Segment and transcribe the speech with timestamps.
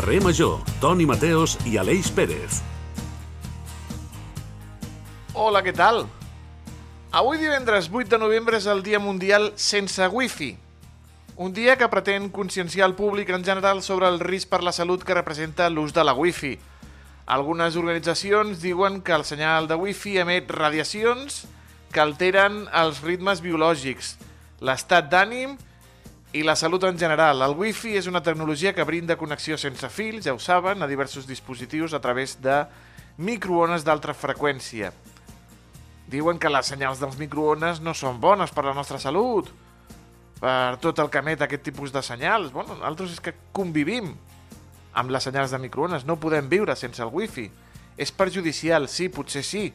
[0.00, 2.62] Carrer Major, Toni Mateos i Aleix Pérez.
[5.36, 6.06] Hola, què tal?
[7.12, 10.48] Avui divendres 8 de novembre és el Dia Mundial sense Wi-Fi.
[11.36, 15.04] Un dia que pretén conscienciar el públic en general sobre el risc per la salut
[15.04, 16.56] que representa l'ús de la Wi-Fi.
[17.36, 21.42] Algunes organitzacions diuen que el senyal de Wi-Fi emet radiacions
[21.92, 24.16] que alteren els ritmes biològics,
[24.64, 25.69] l'estat d'ànim i
[26.32, 27.42] la salut en general.
[27.42, 31.26] El Wi-Fi és una tecnologia que brinda connexió sense fils, ja ho saben, a diversos
[31.26, 32.62] dispositius a través de
[33.18, 34.92] microones d'alta freqüència.
[36.10, 39.50] Diuen que les senyals dels microones no són bones per la nostra salut,
[40.40, 42.52] per tot el que emet aquest tipus de senyals.
[42.54, 44.14] Bueno, nosaltres és que convivim
[44.94, 47.48] amb les senyals de microones, no podem viure sense el wifi.
[48.00, 49.66] És perjudicial, sí, potser sí,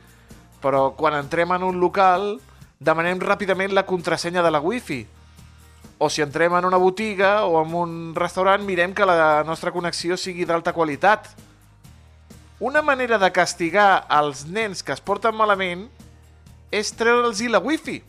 [0.63, 2.39] però quan entrem en un local
[2.79, 5.03] demanem ràpidament la contrasenya de la wifi.
[5.97, 10.17] O si entrem en una botiga o en un restaurant mirem que la nostra connexió
[10.19, 11.29] sigui d'alta qualitat.
[12.59, 15.87] Una manera de castigar els nens que es porten malament
[16.71, 18.01] és treure'ls la wifi.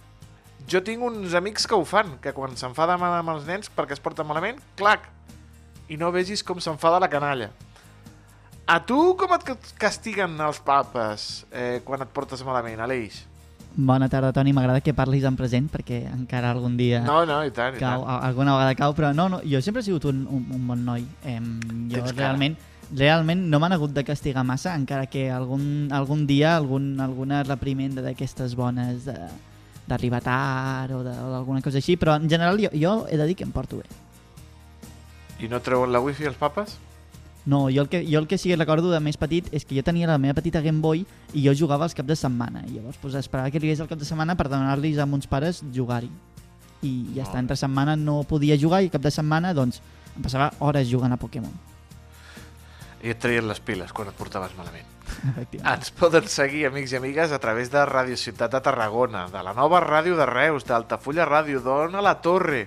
[0.66, 4.02] Jo tinc uns amics que ho fan, que quan s'enfaden amb els nens perquè es
[4.02, 5.06] porten malament, clac,
[5.88, 7.52] i no vegis com s'enfada la canalla.
[8.66, 9.46] A tu com et
[9.78, 13.22] castiguen els papes eh, quan et portes malament, Aleix?
[13.76, 14.54] Bona tarda, Toni.
[14.56, 18.06] M'agrada que parlis en present perquè encara algun dia No, no, i tant, i cau,
[18.06, 18.24] tant.
[18.24, 21.04] alguna vegada cau, però no, no, jo sempre he sigut un, un, un bon noi.
[21.28, 21.50] Em,
[21.90, 22.16] jo Tens cara.
[22.22, 22.56] realment,
[22.96, 28.00] realment no m'han hagut de castigar massa, encara que algun, algun dia algun, alguna reprimenda
[28.02, 29.18] d'aquestes bones de
[29.86, 33.44] d'arribar tard o d'alguna cosa així, però en general jo, jo he de dir que
[33.46, 33.84] em porto bé.
[35.38, 36.78] I no treuen la wifi els papes?
[37.46, 39.76] No, jo el, que, jo el que sí que recordo de més petit és que
[39.78, 42.64] jo tenia la meva petita Game Boy i jo jugava els caps de setmana.
[42.66, 45.62] I llavors pues, esperava que arribés el cap de setmana per demanar-los a mons pares
[45.74, 46.10] jugar-hi.
[46.82, 49.78] I ja està, entre setmana no podia jugar i cap de setmana doncs
[50.16, 51.54] em passava hores jugant a Pokémon.
[53.04, 54.96] I et treien les piles quan et portaves malament.
[55.74, 59.54] Ens poden seguir, amics i amigues, a través de Ràdio Ciutat de Tarragona, de la
[59.54, 62.64] nova ràdio de Reus, d'Altafulla Ràdio, d'Ona la Torre,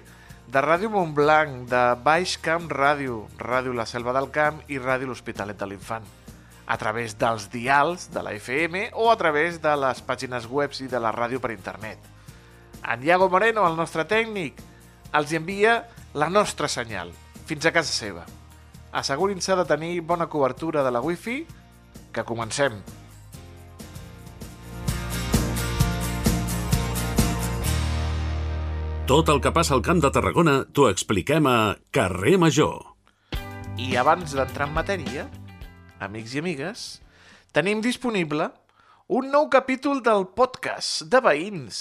[0.49, 5.59] de Ràdio Montblanc, de Baix Camp Ràdio, Ràdio La Selva del Camp i Ràdio L'Hospitalet
[5.59, 6.07] de l'Infant.
[6.65, 10.89] A través dels dials de la FM o a través de les pàgines webs i
[10.89, 12.01] de la ràdio per internet.
[12.81, 14.57] En Iago Moreno, el nostre tècnic,
[15.13, 15.83] els envia
[16.17, 17.13] la nostra senyal,
[17.45, 18.25] fins a casa seva.
[18.89, 21.43] Assegurin-se de tenir bona cobertura de la wifi,
[22.11, 22.81] que comencem.
[29.09, 32.75] Tot el que passa al Camp de Tarragona t'ho expliquem a Carrer Major.
[33.81, 35.23] I abans d'entrar en matèria,
[36.03, 36.83] amics i amigues,
[37.55, 38.51] tenim disponible
[39.09, 41.79] un nou capítol del podcast de veïns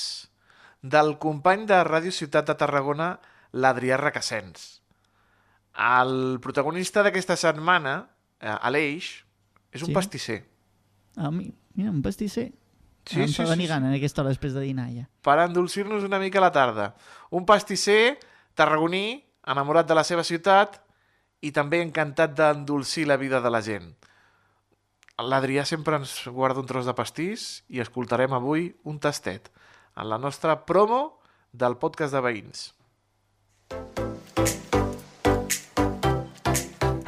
[0.80, 3.10] del company de Ràdio Ciutat de Tarragona,
[3.52, 4.78] l'Adrià Requesens.
[5.74, 7.98] El protagonista d'aquesta setmana,
[8.40, 9.10] eh, Aleix,
[9.72, 9.94] és un Sí?
[9.94, 10.40] pastisser.
[11.16, 12.52] A mi, mira, un pastisser.
[13.08, 13.72] Sí, em sí, fa venir sí.
[13.72, 15.06] gana en aquesta hora després de dinar ja.
[15.24, 16.90] per endolcir-nos una mica la tarda.
[17.32, 18.18] Un pastisser
[18.58, 20.76] tarragoní, enamorat de la seva ciutat
[21.40, 23.88] i també encantat d'endolcir la vida de la gent.
[25.18, 29.50] L'Adrià sempre ens guarda un tros de pastís i escoltarem avui un tastet
[29.98, 31.18] en la nostra promo
[31.50, 32.68] del podcast de veïns.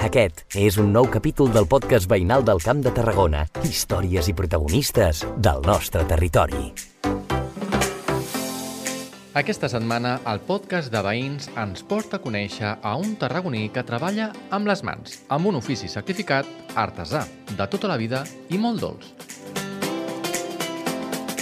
[0.00, 3.42] Aquest és un nou capítol del podcast veïnal del Camp de Tarragona.
[3.68, 6.70] Històries i protagonistes del nostre territori.
[9.36, 14.30] Aquesta setmana, el podcast de veïns ens porta a conèixer a un tarragoní que treballa
[14.48, 16.48] amb les mans, amb un ofici certificat
[16.80, 19.12] artesà, de tota la vida i molt dolç.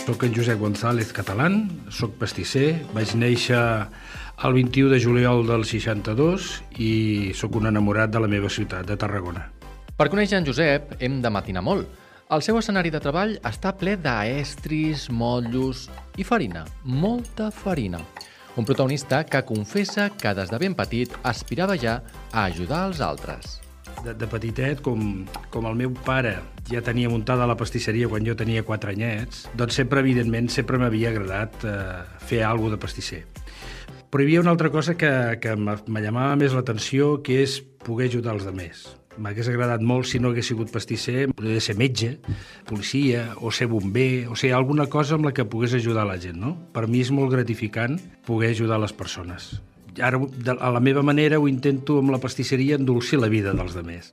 [0.03, 1.63] Soc en Josep González Catalán,
[1.95, 3.63] soc pastisser, vaig néixer
[4.45, 8.95] el 21 de juliol del 62 i sóc un enamorat de la meva ciutat, de
[8.95, 9.49] Tarragona.
[9.99, 11.89] Per conèixer en Josep hem de matinar molt.
[12.31, 15.89] El seu escenari de treball està ple d'estris, motllos
[16.21, 17.99] i farina, molta farina.
[18.55, 21.99] Un protagonista que confessa que des de ben petit aspirava ja
[22.31, 23.59] a ajudar els altres.
[24.05, 26.37] De, de petitet, com, com el meu pare
[26.71, 31.11] ja tenia muntada la pastisseria quan jo tenia 4 anyets, doncs sempre, evidentment, sempre m'havia
[31.11, 31.77] agradat eh,
[32.31, 33.25] fer alguna de pastisser.
[34.09, 35.11] Però hi havia una altra cosa que,
[35.43, 38.87] que me llamava més l'atenció, que és poder ajudar els altres.
[39.19, 42.13] M'hagués agradat molt si no hagués sigut pastisser, podria ser metge,
[42.69, 46.39] policia, o ser bomber, o ser alguna cosa amb la que pogués ajudar la gent,
[46.41, 46.55] no?
[46.73, 49.51] Per mi és molt gratificant poder ajudar les persones.
[49.99, 50.23] Ara,
[50.57, 54.13] a la meva manera, ho intento amb la pastisseria endolcir la vida dels altres.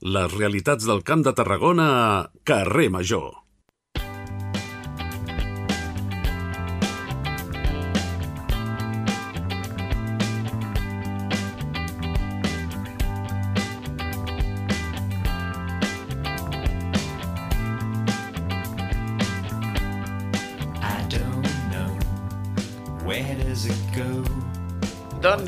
[0.00, 2.12] Les realitats del Camp de Tarragona a
[2.48, 3.34] Carrer Major.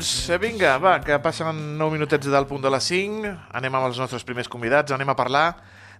[0.03, 3.29] Doncs eh, vinga, va, que passen 9 minutets del punt de les 5.
[3.55, 4.91] Anem amb els nostres primers convidats.
[4.91, 5.43] Anem a parlar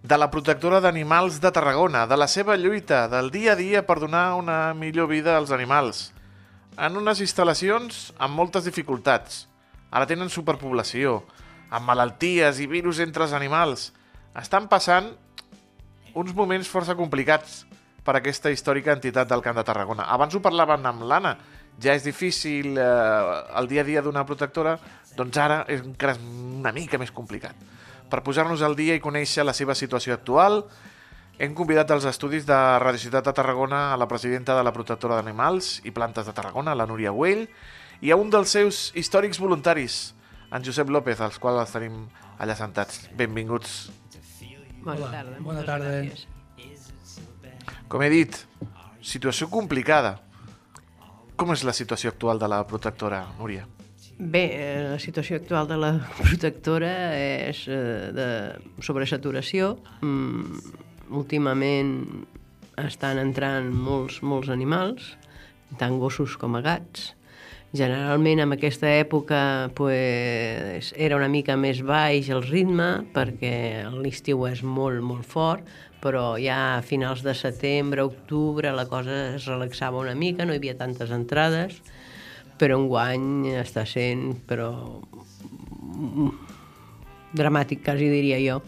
[0.04, 4.02] de la protectora d'animals de Tarragona, de la seva lluita, del dia a dia per
[4.04, 6.10] donar una millor vida als animals.
[6.76, 9.46] En unes instal·lacions amb moltes dificultats.
[9.88, 11.22] Ara tenen superpoblació,
[11.72, 13.94] amb malalties i virus entre els animals.
[14.36, 15.14] Estan passant
[16.12, 17.62] uns moments força complicats
[18.04, 20.12] per aquesta històrica entitat del Camp de Tarragona.
[20.12, 21.38] Abans ho parlaven amb l'Anna,
[21.82, 24.78] ja és difícil eh, el dia a dia d'una protectora,
[25.18, 27.56] doncs ara és encara una mica més complicat.
[28.10, 30.64] Per posar-nos al dia i conèixer la seva situació actual,
[31.42, 35.18] hem convidat als estudis de Radio Ciutat de Tarragona a la presidenta de la protectora
[35.18, 37.48] d'animals i plantes de Tarragona, la Núria Güell,
[38.02, 40.14] i a un dels seus històrics voluntaris,
[40.54, 42.04] en Josep López, als quals els tenim
[42.38, 43.08] allà sentats.
[43.18, 43.90] Benvinguts.
[44.84, 45.40] Bona tarda.
[45.40, 45.90] bona tarda.
[46.04, 46.28] gràcies.
[47.88, 48.38] Com he dit,
[49.02, 50.18] situació complicada.
[51.36, 53.66] Com és la situació actual de la protectora, Núria?
[54.18, 55.92] Bé, eh, la situació actual de la
[56.22, 58.28] protectora és eh, de
[58.86, 59.74] sobresaturació.
[60.06, 60.62] Mm,
[61.18, 61.98] últimament
[62.82, 65.14] estan entrant molts, molts animals,
[65.82, 67.12] tant gossos com a gats.
[67.74, 74.62] Generalment en aquesta època pues, era una mica més baix el ritme perquè l'estiu és
[74.62, 75.66] molt, molt fort,
[76.04, 80.60] però ja a finals de setembre, octubre, la cosa es relaxava una mica, no hi
[80.60, 81.80] havia tantes entrades,
[82.60, 84.68] però enguany està sent però,
[87.34, 88.60] dramàtic, quasi diria jo,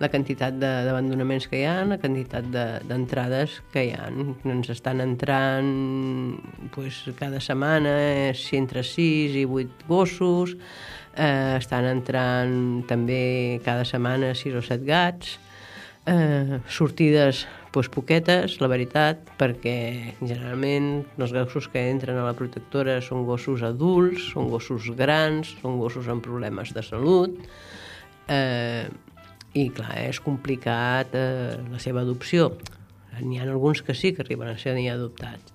[0.00, 4.08] la quantitat de- d'abandonaments que hi ha, la quantitat de- d'entrades que hi ha.
[4.44, 6.38] Ens estan entrant
[6.74, 7.92] pues, cada setmana
[8.30, 10.56] eh, entre 6 i 8 gossos,
[11.16, 15.38] eh, estan entrant també cada setmana 6 o 7 gats,
[16.06, 23.00] eh, sortides pues, poquetes, la veritat, perquè generalment els gossos que entren a la protectora
[23.02, 27.40] són gossos adults, són gossos grans, són gossos amb problemes de salut,
[28.28, 28.86] eh,
[29.54, 32.52] i clar, és complicat eh, la seva adopció.
[33.14, 35.52] N'hi ha alguns que sí que arriben a ser adoptats,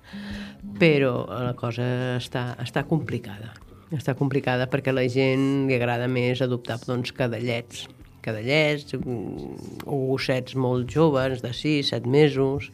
[0.79, 3.51] però la cosa està, està complicada.
[3.91, 7.87] Està complicada perquè a la gent li agrada més adoptar doncs, cadallets,
[8.25, 12.71] cadallets mm, o gossets molt joves, de 6, 7 mesos,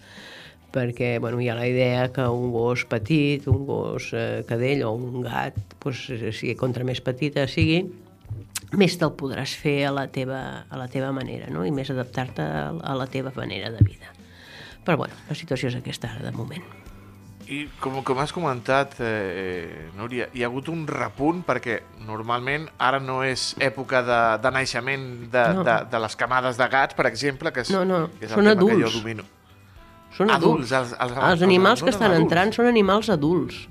[0.76, 4.94] perquè bueno, hi ha la idea que un gos petit, un gos eh, cadell o
[4.96, 7.84] un gat, doncs, si contra més petita sigui,
[8.76, 11.64] més te'l podràs fer a la teva, a la teva manera, no?
[11.66, 14.12] i més adaptar-te a la teva manera de vida.
[14.86, 16.85] Però bueno, la situació és aquesta ara, de moment.
[17.48, 21.76] I com, com has comentat, eh, Núria, hi ha hagut un repunt perquè
[22.08, 25.64] normalment ara no és època de, de naixement de, No.
[25.68, 28.38] de, de les camades de gats, per exemple, que és, No, no, que és el
[28.40, 28.98] són tema que jo adults.
[29.02, 29.24] domino.
[30.16, 30.94] Són Adults, adults.
[30.96, 32.24] els- els- els animals que els estan adults.
[32.24, 33.68] entrant són animals adults.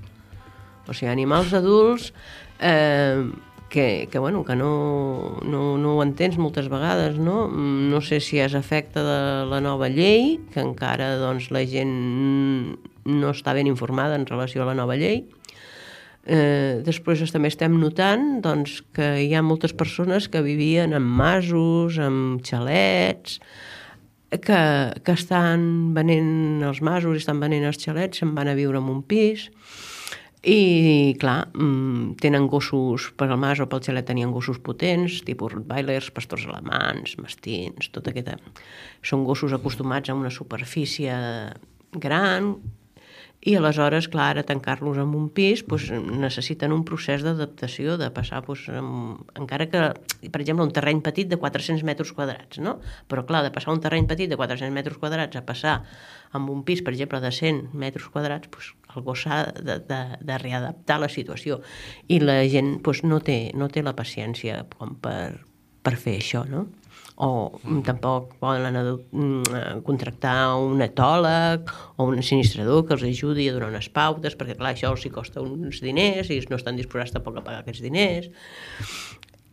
[0.87, 2.13] O sigui, animals adults
[2.61, 3.25] eh,
[3.71, 7.49] que, que, bueno, que no, no, no ho entens moltes vegades, no?
[7.49, 13.31] No sé si és efecte de la nova llei, que encara doncs, la gent no
[13.35, 15.27] està ben informada en relació a la nova llei,
[16.27, 21.03] Eh, després es- també estem notant doncs, que hi ha moltes persones que vivien en
[21.05, 23.41] masos, en xalets,
[24.31, 24.61] que,
[25.05, 28.89] que estan venent els masos i estan venent els xalets, se'n van a viure en
[28.89, 29.51] un pis.
[30.43, 35.53] I, clar, mm, tenen gossos per al mas o pel xalet tenien gossos potents, tipus
[35.53, 38.39] rottweilers, pastors alemans, mastins, tot aquesta...
[39.05, 41.13] Són gossos acostumats a una superfície
[42.01, 42.55] gran,
[43.45, 48.41] i aleshores, clar, ara tancar-los en un pis doncs, necessiten un procés d'adaptació, de passar,
[48.47, 49.83] doncs, amb, encara que,
[50.33, 52.79] per exemple, un terreny petit de 400 metres quadrats, no?
[53.11, 55.77] Però, clar, de passar un terreny petit de 400 metres quadrats a passar
[56.35, 60.03] amb un pis, per exemple, de 100 metres quadrats, doncs, el gos s'ha de, de,
[60.25, 61.61] de readaptar la situació.
[62.09, 65.45] I la gent doncs, no, té, no té la paciència com per
[65.85, 66.65] per fer això, no?
[67.17, 67.83] O mm.
[67.87, 73.71] tampoc poden mm, eh, contractar un etòleg o un sinistrador que els ajudi a donar
[73.71, 77.45] unes pautes, perquè clar, això els costa uns diners i no estan disposats tampoc a
[77.47, 78.31] pagar aquests diners.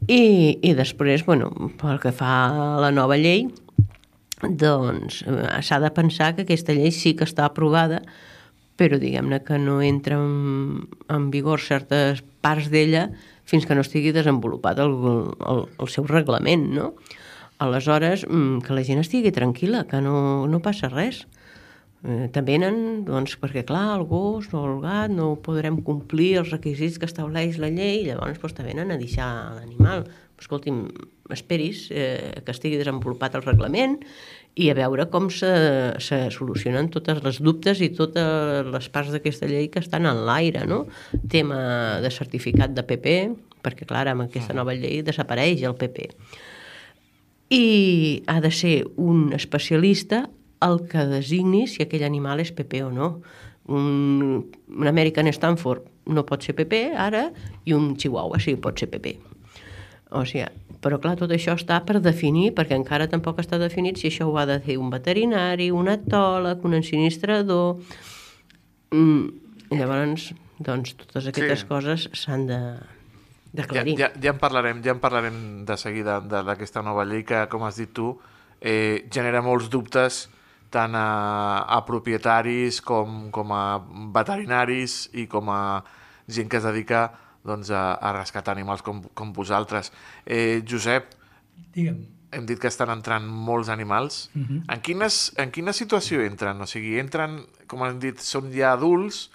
[0.10, 3.46] I, i després, bueno, pel que fa a la nova llei,
[4.42, 8.02] doncs eh, s'ha de pensar que aquesta llei sí que està aprovada,
[8.82, 13.12] però diguem-ne que no entra en, en vigor certes parts d'ella
[13.46, 14.96] fins que no estigui desenvolupat el,
[15.46, 16.96] el, el seu reglament, no?
[17.62, 21.28] Aleshores, mm, que la gent estigui tranquil·la, que no, no passa res.
[22.02, 26.50] Eh, també venen, doncs, perquè clar, el gos o el gat no podrem complir els
[26.50, 29.28] requisits que estableix la llei, llavors doncs, te venen a deixar
[29.60, 30.08] l'animal.
[30.42, 30.88] Escolti'm,
[31.30, 34.00] esperis eh, que estigui desenvolupat el reglament
[34.58, 35.52] i a veure com se,
[36.02, 40.66] se solucionen totes les dubtes i totes les parts d'aquesta llei que estan en l'aire,
[40.66, 40.88] no?
[41.30, 41.62] Tema
[42.02, 43.14] de certificat de PP,
[43.62, 46.10] perquè clar, amb aquesta nova llei desapareix el PP
[47.52, 50.30] i ha de ser un especialista
[50.64, 53.10] el que designi si aquell animal és PP o no.
[53.72, 57.28] Un, un American Stanford no pot ser PP ara
[57.66, 59.18] i un Chihuahua sí pot ser PP.
[60.18, 60.48] O sigui,
[60.84, 64.38] però clar, tot això està per definir, perquè encara tampoc està definit si això ho
[64.42, 67.78] ha de fer un veterinari, un etòleg, un ensinistrador...
[68.92, 69.30] Mm,
[69.78, 71.68] llavors, doncs, totes aquestes Sí.
[71.70, 72.60] coses s'han de
[73.54, 73.98] d'aclarir.
[74.00, 77.64] ja, ja en parlarem, ja en parlarem de seguida de- d'aquesta nova llei que, com
[77.64, 78.20] has dit tu,
[78.62, 80.30] eh, genera molts dubtes
[80.72, 83.80] tant a, a propietaris com, com a
[84.14, 85.84] veterinaris i com a
[86.32, 87.10] gent que es dedica
[87.44, 89.92] doncs, a, a rescatar animals com, com vosaltres.
[90.26, 91.10] Eh, Josep,
[91.74, 91.98] Digue'm.
[92.32, 94.30] hem dit que estan entrant molts animals.
[94.34, 94.64] Mhm.
[94.70, 96.62] en, quines, en quina situació entren?
[96.62, 99.30] O sigui, entren, com hem dit, són ja adults,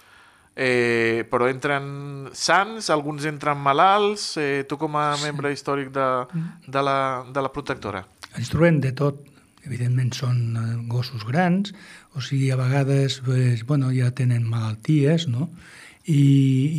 [0.57, 4.33] eh, però entren sants, alguns entren malalts.
[4.41, 6.07] Eh, tu com a membre històric de,
[6.65, 6.99] de, la,
[7.31, 8.03] de la protectora.
[8.35, 9.21] Ens trobem de tot.
[9.67, 11.73] Evidentment són eh, gossos grans,
[12.15, 15.51] o sigui, a vegades pues, bueno, ja tenen malalties, no?
[16.07, 16.21] I,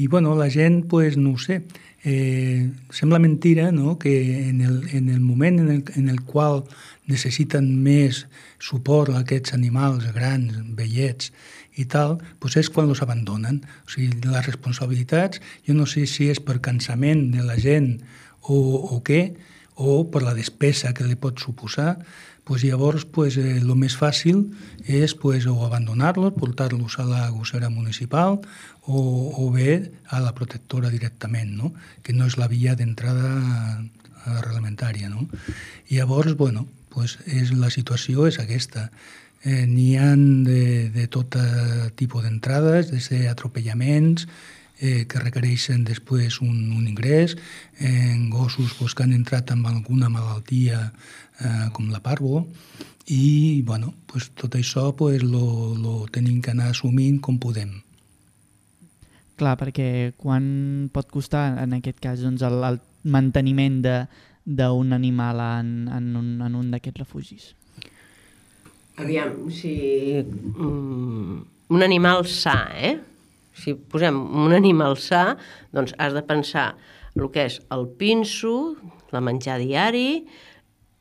[0.01, 1.61] i bueno, la gent, pues, no ho sé,
[2.03, 3.99] eh, sembla mentira no?
[3.99, 6.65] que en el, en el moment en el, en el qual
[7.09, 8.27] necessiten més
[8.63, 11.33] suport a aquests animals grans, vellets
[11.79, 13.61] i tal, doncs és quan els abandonen.
[13.87, 17.95] O sigui, les responsabilitats, jo no sé si és per cansament de la gent
[18.43, 19.23] o, o què,
[19.79, 21.95] o per la despesa que li pot suposar,
[22.49, 24.41] pues llavors pues, eh, lo més fàcil
[24.89, 28.41] és pues, o abandonar-los, portar-los a la gossera municipal
[28.89, 29.03] o,
[29.37, 31.75] o bé a la protectora directament, no?
[32.03, 35.13] que no és la via d'entrada eh, reglamentària.
[35.13, 35.29] No?
[35.93, 38.89] Llavors, bueno, pues, és, la situació és aquesta.
[39.45, 44.27] Eh, N'hi ha de, de tot eh, tipus d'entrades, des d'atropellaments,
[44.81, 47.37] eh, que requereixen després un, un ingrés,
[47.79, 50.89] en gossos pues, que han entrat amb alguna malaltia
[51.41, 52.47] eh, com la parvo,
[53.09, 57.79] i bueno, pues, tot això pues, lo, lo tenim que anar assumint com podem.
[59.39, 65.71] Clar, perquè quan pot costar, en aquest cas, doncs, el, el manteniment d'un animal en,
[65.95, 67.53] en un, en un d'aquests refugis?
[68.99, 70.25] Aviam, si...
[70.59, 72.97] Mm, un animal sa, eh?
[73.55, 75.37] Si posem un animal sa,
[75.75, 76.73] doncs has de pensar
[77.15, 78.75] el que és el pinso,
[79.15, 80.25] la menjar diari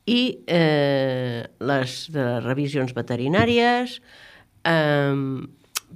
[0.07, 3.97] i eh, les de revisions veterinàries,
[4.61, 5.17] eh,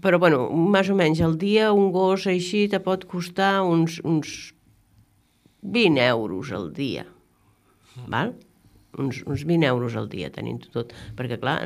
[0.01, 4.53] però bueno, més o menys al dia un gos així te pot costar uns, uns
[5.62, 7.05] 20 euros al dia,
[8.10, 8.34] val?
[8.98, 11.60] Uns, uns 20 euros al dia tenint tot, perquè clar,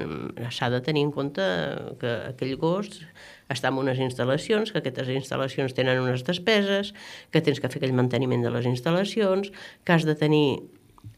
[0.54, 1.44] s'ha de tenir en compte
[2.02, 3.02] que aquell gos
[3.50, 6.94] està en unes instal·lacions, que aquestes instal·lacions tenen unes despeses,
[7.32, 9.52] que tens que fer aquell manteniment de les instal·lacions,
[9.86, 10.48] que has de tenir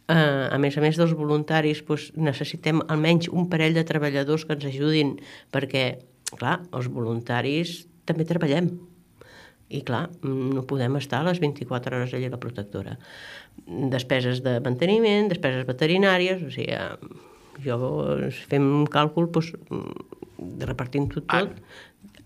[0.07, 4.55] Eh, a més a més dels voluntaris doncs, necessitem almenys un parell de treballadors que
[4.55, 5.17] ens ajudin
[5.51, 5.83] perquè,
[6.39, 8.71] clar, els voluntaris també treballem
[9.67, 12.95] i clar, no podem estar a les 24 hores allà a la protectora.
[13.65, 17.25] Despeses de manteniment, despeses veterinàries, o sigui, eh,
[17.65, 17.77] jo
[18.47, 19.53] fem un càlcul doncs,
[20.61, 21.55] repartint-ho tot.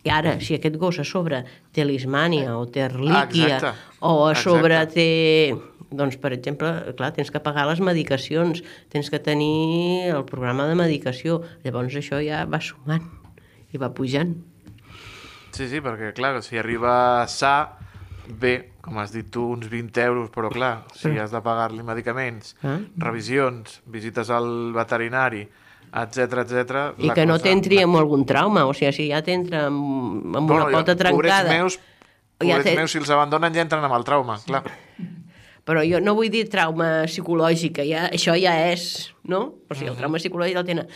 [0.02, 3.74] I ara, si aquest gos a sobre té lismània o té relíquia Exacte.
[4.02, 4.96] o a sobre Exacte.
[4.96, 5.68] té...
[5.92, 10.78] Doncs, per exemple, clar, tens que pagar les medicacions, tens que tenir el programa de
[10.80, 11.42] medicació.
[11.66, 13.04] Llavors això ja va sumant
[13.76, 14.32] i va pujant.
[15.52, 17.76] Sí, sí, perquè, clar, si arriba sa,
[18.40, 22.56] bé, com has dit tu, uns 20 euros, però clar, si has de pagar-li medicaments,
[22.64, 22.80] Ah.
[22.98, 25.48] revisions, visites al veterinari,
[25.94, 26.82] etc etc.
[26.98, 30.70] I que no t'entri amb algun trauma, o sigui, si ja t'entra amb, amb una
[30.72, 31.44] pota trencada...
[31.44, 31.80] Pobrets meus,
[32.42, 34.64] ja pobrets té- meus, si els abandonen ja entren amb el trauma, clar.
[35.68, 39.41] Però jo no vull dir trauma psicològic, que ja, això ja és, no?
[39.70, 40.88] O sigui, el trauma psicològic el tenen...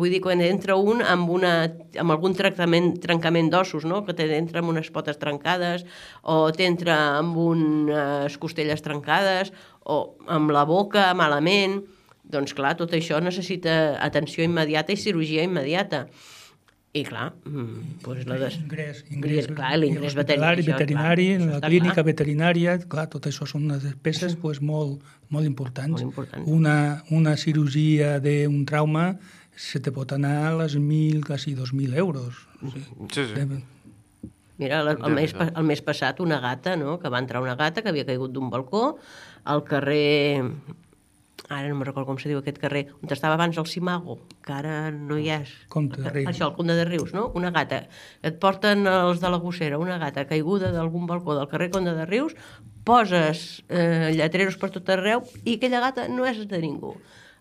[0.00, 1.52] Vull dir, quan entra un amb, una,
[2.00, 4.00] amb algun tractament, trencament d'ossos, no?
[4.06, 5.84] Que t'entra amb unes potes trencades,
[6.22, 9.52] o t'entra amb unes costelles trencades,
[9.84, 11.82] o amb la boca malament...
[12.24, 16.06] Doncs clar, tot això necessita atenció immediata i cirurgia immediata.
[16.94, 18.56] I clar, mm, doncs la des...
[18.62, 22.04] Ingrés, ingrés, clar, l'ingrés hospitalari, veterinari, això la clínica clar.
[22.06, 25.02] veterinària, clar, tot això són unes despeses pues, molt,
[25.34, 25.96] molt importants.
[25.96, 26.46] Molt importants.
[26.46, 26.76] Una,
[27.10, 29.08] una cirurgia d'un trauma
[29.56, 32.46] se te pot anar a les 1.000, quasi 2.000 euros.
[32.62, 33.46] Sí, sí.
[34.56, 37.82] Mira, el, el, mes, el mes passat una gata, no?, que va entrar una gata
[37.82, 39.00] que havia caigut d'un balcó
[39.44, 40.44] al carrer...
[41.52, 44.52] Ara no me'n recordo com se diu aquest carrer, on estava abans el Simago, que
[44.54, 45.50] ara no hi és.
[45.68, 46.30] Comte de Rius.
[46.30, 47.26] Això, el Comte de Rius, no?
[47.36, 47.82] Una gata.
[48.24, 52.06] Et porten els de la gossera, una gata caiguda d'algun balcó del carrer Comte de
[52.08, 52.32] Rius,
[52.88, 56.94] poses eh, lletreros per tot arreu i aquella gata no és de ningú.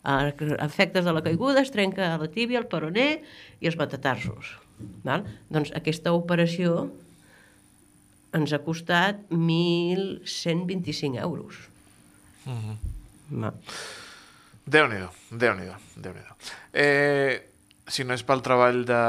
[0.04, 0.34] A
[0.66, 3.24] efectes de la caiguda es trenca la tíbia, el peroné
[3.64, 4.58] i els metatarsos.
[5.08, 5.24] Val?
[5.48, 6.90] Doncs aquesta operació
[8.36, 11.70] ens ha costat 1.125 euros.
[12.44, 12.76] Va.
[14.64, 16.38] Déu-n'hi-do, Déu-n'hi-do, déu nhi déu
[16.74, 17.42] eh,
[17.88, 19.00] Si no és pel treball de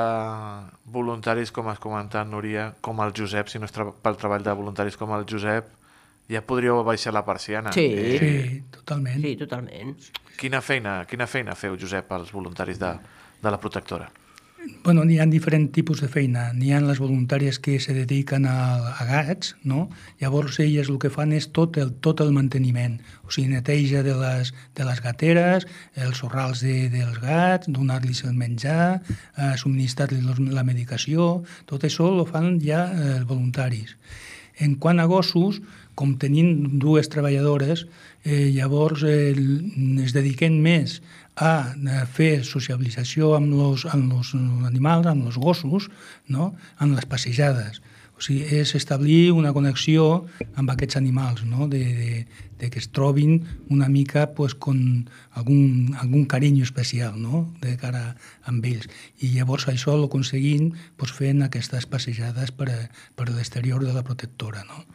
[0.90, 4.54] voluntaris, com has comentat, Núria, com el Josep, si no és tra pel treball de
[4.59, 5.69] voluntaris com el Josep,
[6.26, 7.71] ja podríeu baixar la persiana.
[7.73, 7.87] Sí.
[7.87, 9.23] Eh, Sí, totalment.
[9.23, 9.95] Sí, totalment.
[10.40, 12.90] quina, feina, quina feina feu, Josep, als voluntaris de,
[13.43, 14.11] de la protectora?
[14.85, 16.47] Bueno, n'hi ha diferents tipus de feina.
[16.56, 19.87] N'hi ha les voluntàries que se dediquen a, a gats, no?
[20.21, 22.99] Llavors elles el que fan és tot el, tot el manteniment.
[23.25, 25.68] O sigui, neteja de les, de les gateres,
[26.06, 29.02] els sorrals de, dels gats, donar-los el menjar,
[29.37, 33.97] eh, subministrar-los la medicació, tot això ho fan ja eh, els voluntaris.
[34.64, 35.61] En quant a gossos,
[35.95, 37.87] com tenim dues treballadores,
[38.25, 39.33] eh, llavors eh,
[40.05, 41.01] es dediquen més
[41.37, 44.35] a eh, fer sociabilització amb els amb los
[44.66, 45.90] animals, amb els gossos,
[46.29, 46.55] no?
[46.79, 47.83] amb les passejades.
[48.14, 51.66] O sigui, és establir una connexió amb aquests animals, no?
[51.66, 52.27] de, de,
[52.61, 53.40] de que es trobin
[53.75, 57.49] una mica pues, con algun, algun carinyo especial no?
[57.61, 58.14] de cara
[58.47, 58.87] amb ells.
[59.18, 62.87] I llavors això ho aconseguim pues, fent aquestes passejades per, a-
[63.18, 64.62] per l'exterior de la protectora.
[64.71, 64.87] No?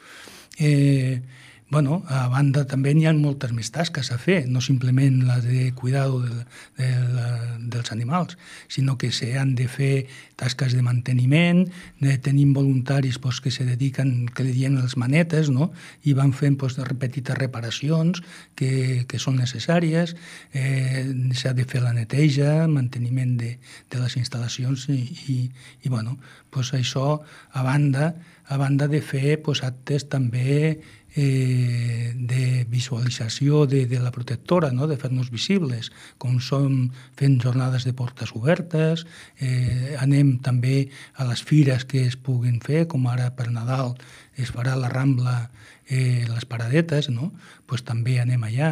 [0.60, 1.22] Eh,
[1.70, 5.70] bueno, a banda també n'hi ha moltes més tasques a fer, no simplement la de
[5.78, 6.46] cuidado de,
[6.80, 7.28] de, la,
[7.62, 11.68] dels animals, sinó que se han de fer tasques de manteniment,
[12.02, 15.70] de, tenim voluntaris pues, que se dediquen, que li diem les manetes, no?
[16.10, 18.24] i van fent pues, de petites reparacions
[18.58, 20.16] que, que són necessàries,
[20.58, 21.06] eh,
[21.38, 23.54] s'ha de fer la neteja, manteniment de,
[23.94, 25.40] de les instal·lacions i, i,
[25.86, 26.18] i bueno,
[26.50, 27.22] pues això
[27.54, 28.16] a banda,
[28.50, 30.82] a banda de fer pues, actes també
[31.16, 34.88] eh, de visualització de, de la protectora, no?
[34.90, 39.06] de fer-nos visibles, com som fent jornades de portes obertes,
[39.38, 43.96] eh, anem també a les fires que es puguin fer, com ara per Nadal
[44.40, 45.50] es farà la Rambla,
[45.90, 47.32] eh, les paradetes, no?
[47.70, 48.72] pues també anem allà.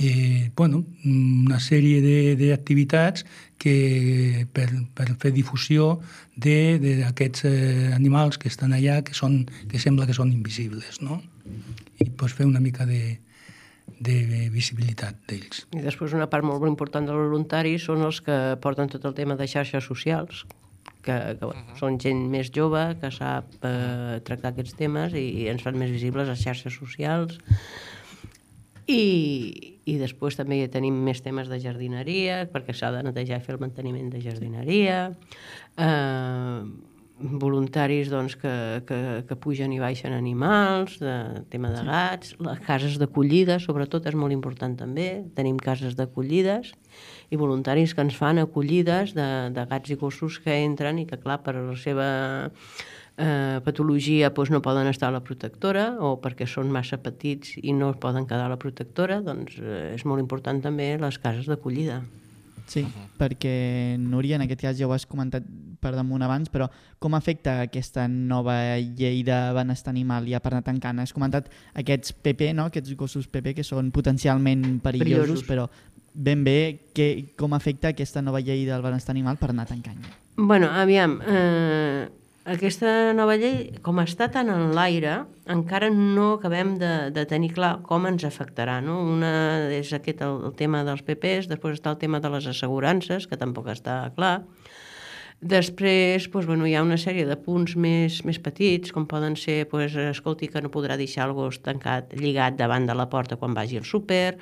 [0.00, 3.26] Eh, bueno, una sèrie de- d'activitats
[3.60, 6.00] que per, per fer difusió
[6.34, 11.02] de- de- d'aquests eh, animals que estan allà, que, són, que sembla que són invisibles,
[11.02, 11.20] no?
[12.00, 13.20] I pues, fer una mica de,
[14.00, 15.66] de visibilitat d'ells.
[15.76, 19.36] I després una part molt important dels voluntaris són els que porten tot el tema
[19.36, 20.46] de xarxes socials,
[21.04, 25.48] que, que bueno, són gent més jove, que sap eh, tractar aquests temes i, i
[25.52, 27.38] ens fan més visibles a xarxes socials.
[28.90, 33.44] I, I després també hi tenim més temes de jardineria, perquè s'ha de netejar i
[33.44, 35.02] fer el manteniment de jardineria.
[35.76, 36.62] Eh,
[37.22, 42.98] voluntaris doncs, que, que, que pugen i baixen animals, de tema de gats, les cases
[42.98, 46.72] d'acollida, sobretot és molt important també, tenim cases d'acollides
[47.30, 51.20] i voluntaris que ens fan acollides de, de gats i gossos que entren i que,
[51.20, 52.08] clar, per la seva
[53.22, 57.74] eh, patologia doncs, no poden estar a la protectora o perquè són massa petits i
[57.76, 62.02] no poden quedar a la protectora, doncs eh, és molt important també les cases d'acollida.
[62.66, 62.84] Sí,
[63.18, 65.44] perquè Núria, en aquest cas ja ho has comentat
[65.82, 66.68] per damunt abans, però
[67.02, 71.02] com afecta aquesta nova llei de benestar animal ja per anar tancant?
[71.02, 72.68] Has comentat aquests PP, no?
[72.70, 75.48] aquests gossos PP que són potencialment perillosos, Perillosos.
[75.48, 75.66] però
[76.14, 79.98] ben bé que, com afecta aquesta nova llei del benestar animal per anar tancant.
[80.36, 82.08] Bueno, aviam, eh,
[82.42, 85.20] aquesta nova llei, com està tan en l'aire,
[85.52, 88.80] encara no acabem de, de tenir clar com ens afectarà.
[88.82, 88.96] No?
[89.12, 89.30] Una
[89.70, 93.38] és aquest el, el tema dels PPs, després està el tema de les assegurances, que
[93.38, 94.40] tampoc està clar.
[95.42, 99.64] Després doncs, bueno, hi ha una sèrie de punts més, més petits, com poden ser,
[99.72, 103.56] doncs, escolti, que no podrà deixar el gos tancat, lligat davant de la porta quan
[103.56, 104.36] vagi al súper,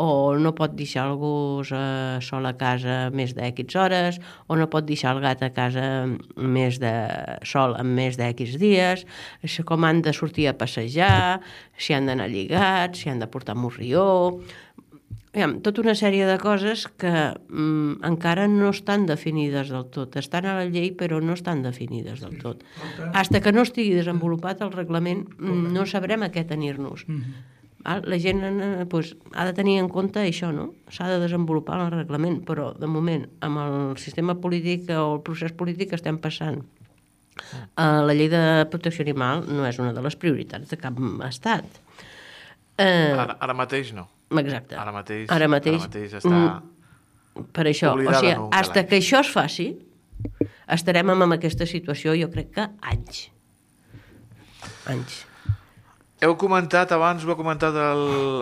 [0.00, 4.16] o no pot deixar el gos eh, sol a casa més d'X hores,
[4.48, 5.84] o no pot deixar el gat a casa
[6.40, 6.94] més de
[7.44, 9.04] sol en més d'X dies,
[9.68, 11.42] com han de sortir a passejar,
[11.76, 14.40] si han d'anar lligats, si han de portar morrió,
[15.36, 20.16] Aviam, tota una sèrie de coses que mm, encara no estan definides del tot.
[20.16, 22.62] Estan a la llei, però no estan definides del tot.
[23.12, 27.04] Hasta que no estigui desenvolupat el reglament, mm, no sabrem a què tenir-nos.
[27.84, 28.02] Val?
[28.08, 30.70] La gent eh, pues, ha de tenir en compte això, no?
[30.88, 35.52] S'ha de desenvolupar el reglament, però de moment, amb el sistema polític o el procés
[35.52, 36.64] polític que estem passant,
[37.44, 38.42] eh, la llei de
[38.72, 40.96] protecció animal no és una de les prioritats de cap
[41.28, 41.80] estat.
[42.80, 44.08] Eh, Ara, ara mateix no.
[44.30, 44.74] Exacte.
[44.76, 46.32] Ara mateix, Ara mateix, ara mateix està...
[46.32, 48.88] mm, per això, o sigui, hasta calaix.
[48.90, 49.68] que això es faci,
[50.76, 53.28] estarem amb aquesta situació, jo crec que anys.
[54.90, 55.24] Anys.
[56.16, 57.98] Heu comentat abans, ho ha comentat el,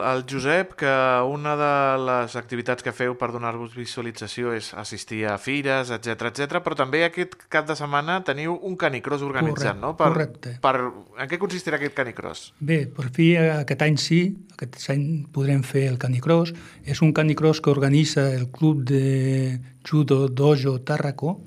[0.07, 0.91] el Josep, que
[1.27, 1.71] una de
[2.07, 6.61] les activitats que feu per donar-vos visualització és assistir a fires, etc etc.
[6.63, 9.93] però també aquest cap de setmana teniu un canicross organitzat, Correcte, no?
[9.99, 10.55] Per, correcte.
[10.63, 10.75] Per,
[11.19, 12.47] en què consistirà aquest canicross?
[12.63, 14.23] Bé, per fi aquest any sí,
[14.55, 16.55] aquest any podrem fer el canicross.
[16.87, 21.41] És un canicross que organitza el club de judo dojo Tàrraco.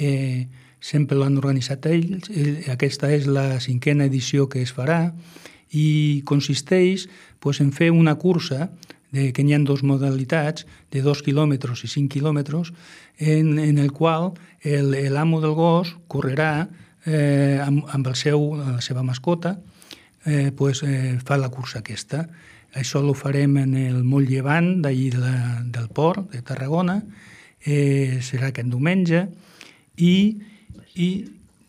[0.00, 0.48] Eh,
[0.80, 2.30] sempre l'han organitzat ells.
[2.32, 5.10] Eh, Aquesta és la cinquena edició que es farà
[5.72, 7.08] i consisteix
[7.40, 8.70] pues, en fer una cursa
[9.12, 12.72] de, que n'hi ha dos modalitats, de 2 quilòmetres i 5 quilòmetres,
[13.18, 16.68] en, en el qual l'amo del gos correrà
[17.06, 19.56] eh, amb, amb el seu, la seva mascota,
[20.26, 22.26] eh, pues, eh, fa la cursa aquesta.
[22.76, 25.36] Això ho farem en el moll llevant d'ahir de
[25.72, 27.00] del port, de Tarragona,
[27.64, 29.26] eh, serà aquest diumenge,
[29.96, 30.36] i,
[30.94, 31.08] i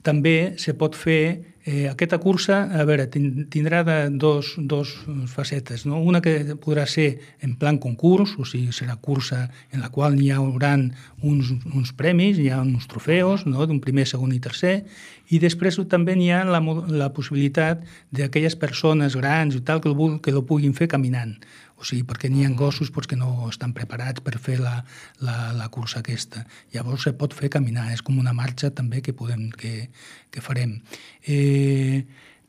[0.04, 4.94] també se pot fer Eh, aquesta cursa, a veure, tin- tindrà de dos, dos
[5.28, 5.84] facetes.
[5.86, 6.00] No?
[6.00, 10.30] Una que podrà ser en plan concurs, o sigui, serà cursa en la qual hi
[10.32, 10.72] haurà
[11.20, 13.68] uns, uns premis, hi ha uns trofeus no?
[13.68, 14.86] d'un primer, segon i tercer,
[15.28, 17.84] i després també n'hi ha la, la possibilitat
[18.16, 21.36] d'aquelles persones grans i tal que, vul- que lo puguin fer caminant.
[21.78, 24.80] O sigui, perquè n'hi ha gossos doncs, que no estan preparats per fer la,
[25.22, 26.48] la, la cursa aquesta.
[26.74, 29.92] Llavors se pot fer caminar, és com una marxa també que, podem, que,
[30.34, 30.80] que farem.
[31.22, 31.57] Eh,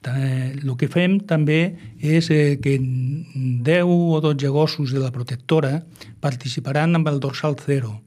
[0.09, 5.83] el que fem també és eh, que 10 o 12 gossos de la protectora
[6.21, 7.99] participaran amb el dorsal zero.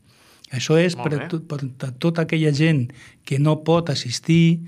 [0.52, 2.90] Això és per, a tot, per a tota aquella gent
[3.24, 4.62] que no pot assistir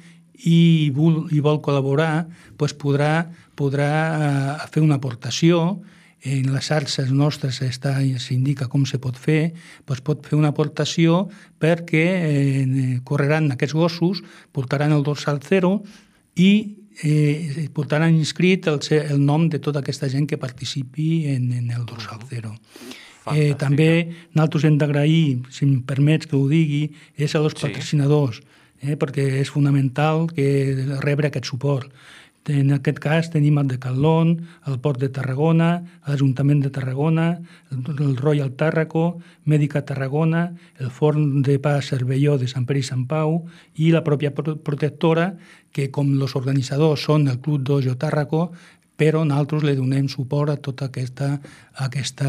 [0.43, 2.25] i vol, i vol col·laborar,
[2.57, 5.81] doncs podrà, podrà eh, fer una aportació
[6.23, 9.51] en les xarxes nostres està, s'indica com se pot fer,
[9.87, 11.25] doncs pot fer una aportació
[11.59, 14.23] perquè eh, correran aquests gossos,
[14.55, 15.81] portaran el dorsal zero
[16.35, 21.71] i eh, portaran inscrit el, el nom de tota aquesta gent que participi en, en
[21.71, 22.55] el dorsal zero.
[23.31, 27.61] Eh, també nosaltres hem d'agrair, si em permets que ho digui, és a los Sí.
[27.67, 28.41] patrocinadors,
[28.81, 31.87] eh, perquè és fonamental que rebre aquest suport.
[32.51, 34.33] En aquest cas tenim el Decathlon,
[34.67, 35.69] el Port de Tarragona,
[36.03, 37.37] l'Ajuntament de Tarragona,
[37.71, 40.49] el, el Royal Tàrraco, Mèdica Tarragona,
[40.83, 43.45] el Forn de Pa Cervelló de Sant Pere i Sant Pau
[43.79, 45.29] i la pròpia pro- protectora,
[45.71, 48.49] que com els organitzadors són el Club Dojo Tàrraco,
[48.99, 51.31] però nosaltres li donem suport a tota aquesta,
[51.87, 52.27] aquesta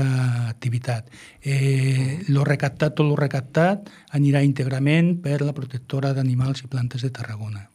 [0.48, 1.11] activitat.
[1.42, 7.11] Eh, lo recaptat, tot lo recaptat anirà íntegrament per la protectora d'animals i plantes de
[7.11, 7.74] Tarragona.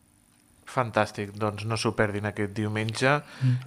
[0.69, 3.15] Fantàstic, doncs no s'ho perdin aquest diumenge,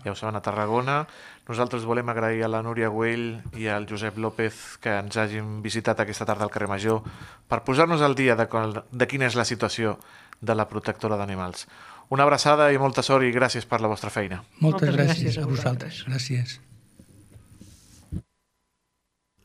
[0.05, 1.01] ja ho saben, a Tarragona.
[1.49, 5.99] Nosaltres volem agrair a la Núria Güell i al Josep López que ens hagin visitat
[6.01, 7.03] aquesta tarda al carrer Major
[7.51, 9.97] per posar-nos al dia de, qual, de quina és la situació
[10.41, 11.67] de la protectora d'animals.
[12.15, 14.43] Una abraçada i molta sort i gràcies per la vostra feina.
[14.61, 16.05] Moltes, Moltes gràcies, gràcies a a vosaltres.
[16.07, 16.61] Gràcies.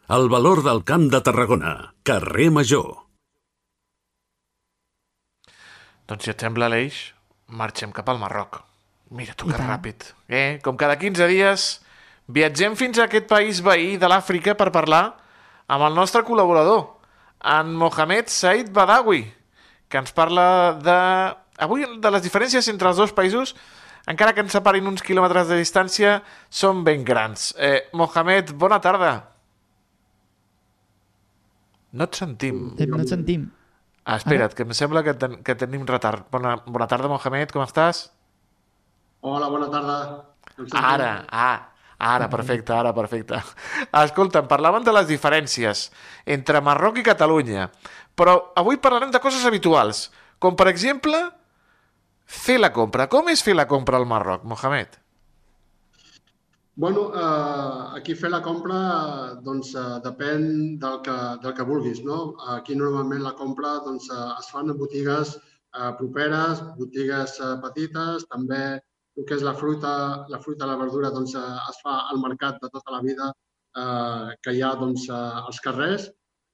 [0.07, 1.73] El valor del camp de Tarragona.
[2.07, 3.07] Carrer Major.
[6.07, 7.01] Doncs si et sembla, Aleix,
[7.47, 8.61] marxem cap al Marroc.
[9.09, 10.11] Mira tu que ràpid.
[10.27, 10.59] Eh?
[10.63, 11.67] Com cada 15 dies,
[12.27, 15.15] viatgem fins a aquest país veí de l'Àfrica per parlar
[15.67, 16.85] amb el nostre col·laborador,
[17.43, 19.25] en Mohamed Said Badawi,
[19.87, 20.47] que ens parla
[20.83, 20.99] de...
[21.63, 23.55] Avui, de les diferències entre els dos països,
[24.07, 27.49] encara que ens separin uns quilòmetres de distància, són ben grans.
[27.57, 29.11] Eh, Mohamed, bona tarda.
[31.97, 32.69] No et sentim.
[32.77, 33.47] No et sentim.
[34.07, 36.29] Ah, espera't, que em sembla que, ten, que tenim retard.
[36.31, 38.05] Bona, bona tarda, Mohamed, com estàs?
[39.19, 39.97] Hola, bona tarda.
[40.79, 41.57] Ara, ah,
[41.97, 43.39] Ara, perfecte, ara, perfecte.
[44.03, 45.87] Escolta, parlaven de les diferències
[46.29, 47.71] entre Marroc i Catalunya,
[48.17, 51.17] però avui parlarem de coses habituals, com per exemple
[52.23, 53.07] fer la compra.
[53.09, 54.99] Com és fer la compra al Marroc, Mohamed?
[56.77, 58.79] Bueno, eh, aquí fer la compra
[59.45, 60.43] doncs, eh, depèn
[60.83, 62.03] del que, del que vulguis.
[62.05, 62.17] No?
[62.55, 68.27] Aquí normalment la compra doncs, eh, es fan en botigues eh, properes, botigues eh, petites,
[68.29, 68.61] també
[69.17, 69.95] el que és la fruita,
[70.29, 73.31] la fruita i la verdura doncs, eh, es fa al mercat de tota la vida
[73.33, 76.11] eh, que hi ha doncs, eh, als carrers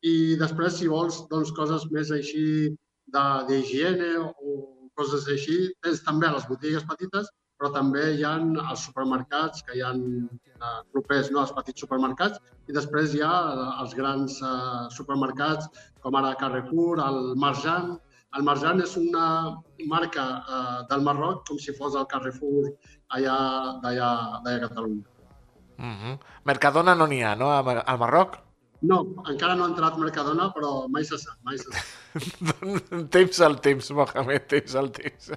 [0.07, 2.71] i després, si vols doncs, coses més així
[3.12, 4.57] d'higiene o
[4.95, 7.27] coses així, tens també les botigues petites,
[7.63, 12.41] però també hi ha els supermercats, que hi ha eh, propers no, als petits supermercats,
[12.67, 15.69] i després hi ha eh, els grans eh, supermercats,
[16.04, 17.93] com ara Carrefour, el Marjan,
[18.36, 19.28] el Marjan és una
[19.88, 22.67] marca eh, del Marroc com si fos el Carrefour
[23.15, 23.38] allà
[23.86, 24.12] d'allà
[24.43, 25.08] a Catalunya.
[25.78, 26.17] Mm -hmm.
[26.43, 28.39] Mercadona no n'hi ha, no, al Marroc?
[28.82, 28.99] No,
[29.32, 31.88] encara no ha entrat Mercadona, però mai se sap, mai se sap.
[33.15, 35.32] temps al temps, Mohamed, temps al temps.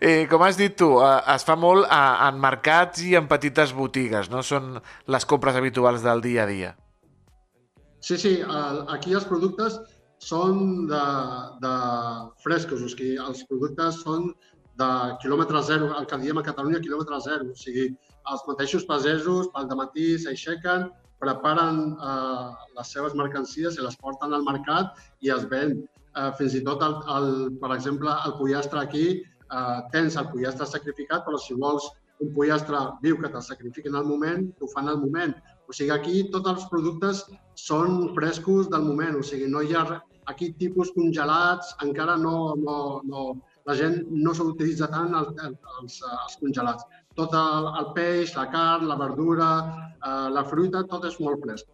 [0.00, 3.74] Eh, com has dit tu, eh, es fa molt a, en mercats i en petites
[3.76, 4.40] botigues, no?
[4.42, 4.78] Són
[5.12, 6.70] les compres habituals del dia a dia.
[8.00, 8.38] Sí, sí,
[8.88, 9.76] aquí els productes
[10.24, 11.02] són de,
[11.60, 11.74] de
[12.44, 14.30] frescos, o sigui, els productes són
[14.80, 14.88] de
[15.20, 17.90] quilòmetre zero, el que diem a Catalunya quilòmetre zero, o sigui,
[18.32, 20.88] els mateixos pagesos pel matí s'aixequen,
[21.20, 25.76] preparen eh, les seves mercancies i les porten al mercat i es ven.
[26.16, 27.28] Eh, fins i tot, el, el,
[27.60, 29.04] per exemple, el pollastre aquí,
[29.50, 31.88] eh, tens el pollastre sacrificat, però si vols
[32.20, 35.34] un pollastre viu que te'l sacrifiquin al moment, t'ho fan al moment.
[35.68, 37.24] O sigui, aquí tots els productes
[37.56, 39.84] són frescos del moment, o sigui, no hi ha
[40.30, 43.22] aquí tipus congelats encara no, no, no
[43.68, 46.86] la gent no s'utilitza tant els, els, els congelats.
[47.18, 49.50] Tot el, el peix, la carn, la verdura,
[49.98, 51.68] eh, la fruita, tot és molt fresc.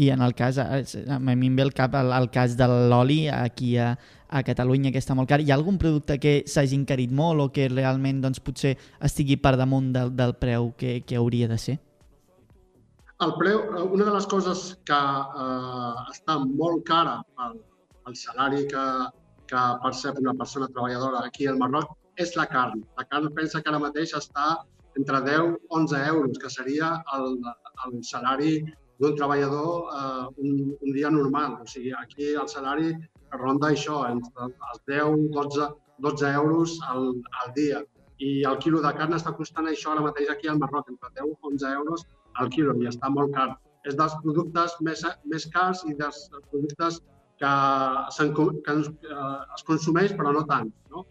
[0.00, 3.26] I en el cas, a mi em ve el cap el, el cas de l'oli
[3.28, 3.90] aquí a,
[4.30, 5.42] a Catalunya, que està molt car.
[5.44, 9.58] Hi ha algun producte que s'hagi encarit molt o que realment doncs, potser estigui per
[9.60, 11.76] damunt del, del preu que, que hauria de ser?
[13.20, 13.60] El preu,
[13.92, 15.00] una de les coses que
[15.44, 17.58] eh, està molt cara pel,
[18.06, 18.88] pel salari que,
[19.52, 22.80] que percep una persona treballadora aquí al Marroc és la carn.
[22.96, 24.54] La carn pensa que ara mateix està
[24.96, 27.36] entre 10 i 11 euros, que seria el,
[27.84, 28.62] el salari
[29.00, 31.56] d'un treballador eh, un, un dia normal.
[31.62, 32.92] O sigui, aquí el salari
[33.38, 35.68] ronda això, entre els 10 12,
[36.06, 37.10] 12 euros al,
[37.42, 37.82] al dia.
[38.20, 41.30] I el quilo de carn està costant això ara mateix aquí al Marroc, entre 10
[41.32, 42.04] i 11 euros
[42.40, 43.54] al quilo i està molt car.
[43.88, 47.00] És dels productes més, més cars i dels productes
[47.40, 47.52] que,
[48.66, 50.68] que eh, es consumeix però no tant.
[50.92, 51.06] No?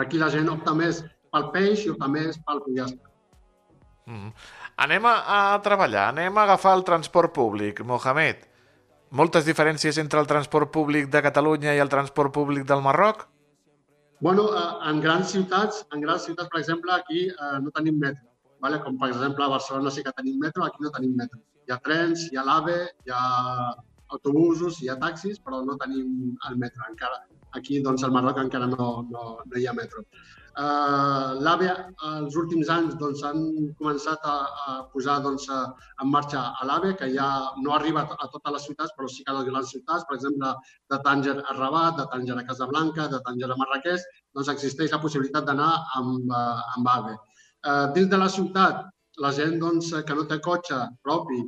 [0.00, 3.13] Aquí la gent opta més pel peix i opta més pel pollastre.
[4.06, 4.32] Mm.
[4.84, 8.44] Anem a, a treballar, anem a agafar el transport públic, Mohamed.
[9.14, 13.28] Moltes diferències entre el transport públic de Catalunya i el transport públic del Marroc?
[14.20, 14.48] Bueno,
[14.88, 18.80] en grans ciutats, en grans ciutats, per exemple, aquí eh, no tenim metro vale?
[18.84, 21.40] com per exemple a Barcelona sí que tenim metro, aquí no tenim metro.
[21.66, 23.24] Hi ha trens, hi ha l'AVE, hi ha
[24.16, 27.20] autobusos, hi ha taxis, però no tenim el metro encara.
[27.58, 30.04] Aquí, doncs, al Marroc encara no, no, no hi ha metro.
[30.54, 31.70] Uh, L'AVE,
[32.10, 33.40] els últims anys, doncs, han
[33.80, 34.34] començat a,
[34.70, 35.60] a posar doncs, a,
[36.04, 37.28] en marxa a l'AVE, que ja
[37.64, 40.52] no arriba a totes les ciutats, però sí que a les grans ciutats, per exemple,
[40.94, 45.02] de Tànger a Rabat, de Tànger a Casablanca, de Tànger a Marrakeix, doncs existeix la
[45.02, 47.16] possibilitat d'anar amb, uh, amb AVE.
[47.64, 48.80] Eh, dins de la ciutat,
[49.24, 51.38] la gent doncs, que no té cotxe propi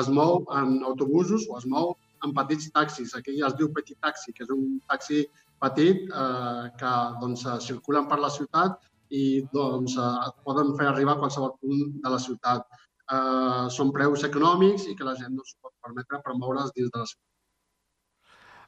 [0.00, 1.96] es mou en autobusos o es mou
[2.26, 3.14] en petits taxis.
[3.18, 5.24] Aquí ja es diu petit taxi, que és un taxi
[5.64, 8.78] petit eh, que doncs, circulen per la ciutat
[9.10, 12.66] i doncs, eh, et poden fer arribar a qualsevol punt de la ciutat.
[13.04, 16.90] Eh, són preus econòmics i que la gent no s'ho pot permetre per moure's dins
[16.90, 17.30] de la ciutat.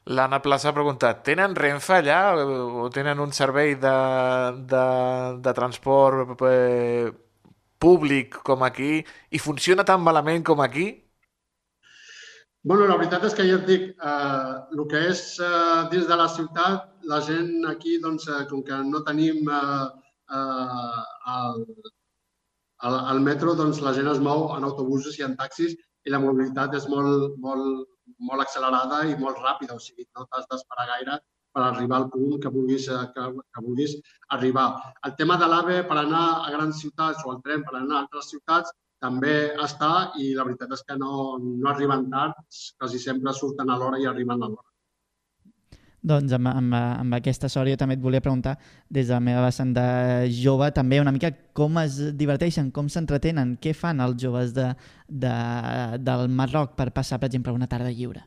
[0.07, 3.95] L'Anna Plaça ha preguntat, tenen Renfe allà o tenen un servei de,
[4.71, 4.83] de,
[5.43, 7.09] de transport eh,
[7.77, 10.87] públic com aquí i funciona tan malament com aquí?
[12.67, 16.15] Bueno, la veritat és que ja et dic, eh, el que és eh, dins de
[16.19, 19.85] la ciutat, la gent aquí, doncs, eh, com que no tenim eh,
[20.37, 20.97] eh,
[21.33, 21.61] el,
[22.89, 26.19] el, el metro, doncs la gent es mou en autobusos i en taxis i la
[26.25, 27.87] mobilitat és molt, molt,
[28.31, 31.21] molt accelerada i molt ràpida, o sigui, no t'has d'esperar gaire
[31.55, 33.95] per arribar al punt que vulguis, eh, que, que vulguis
[34.39, 34.67] arribar.
[35.07, 38.03] El tema de l'AVE per anar a grans ciutats o el tren per anar a
[38.03, 39.33] altres ciutats també
[39.63, 42.39] està i la veritat és que no, no arriben tard,
[42.79, 44.65] quasi sempre surten a l'hora i arriben a l'hora.
[46.07, 48.53] Doncs amb, amb, amb aquesta sort jo també et volia preguntar
[48.87, 49.87] des de la meva vessant de
[50.31, 54.69] jove també una mica com es diverteixen, com s'entretenen, què fan els joves de,
[55.09, 55.35] de,
[55.99, 58.23] del Marroc per passar, per exemple, una tarda lliure?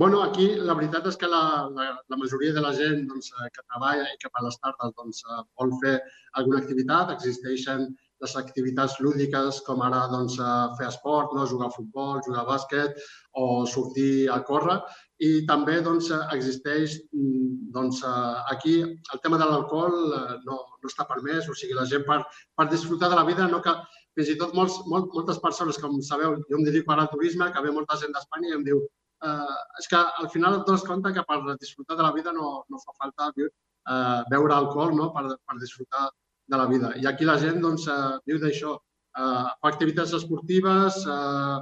[0.00, 1.42] Bueno, aquí la veritat és que la,
[1.76, 4.94] la, la majoria de la gent doncs, eh, que treballa i que per les tardes
[4.96, 5.98] doncs, eh, vol fer
[6.40, 11.46] alguna activitat, existeixen les activitats lúdiques com ara doncs, eh, fer esport, no?
[11.52, 13.00] jugar a futbol, jugar a bàsquet
[13.40, 14.78] o sortir a córrer.
[15.20, 20.92] I també doncs, existeix mm, doncs, eh, aquí el tema de l'alcohol eh, no, no
[20.92, 22.22] està permès, o sigui, la gent per,
[22.56, 23.74] per disfrutar de la vida no que
[24.18, 27.50] fins i tot molts, molt, moltes persones, com sabeu, jo em dedico ara al turisme,
[27.52, 28.80] que ve molta gent d'Espanya i em diu
[29.24, 32.64] eh, és que al final et dones compte que per disfrutar de la vida no,
[32.68, 35.10] no fa falta eh, beure alcohol no?
[35.16, 36.08] per, per disfrutar
[36.50, 36.92] de la vida.
[37.00, 38.76] I aquí la gent doncs, eh, viu d'això.
[39.20, 41.58] Eh, fa activitats esportives, eh,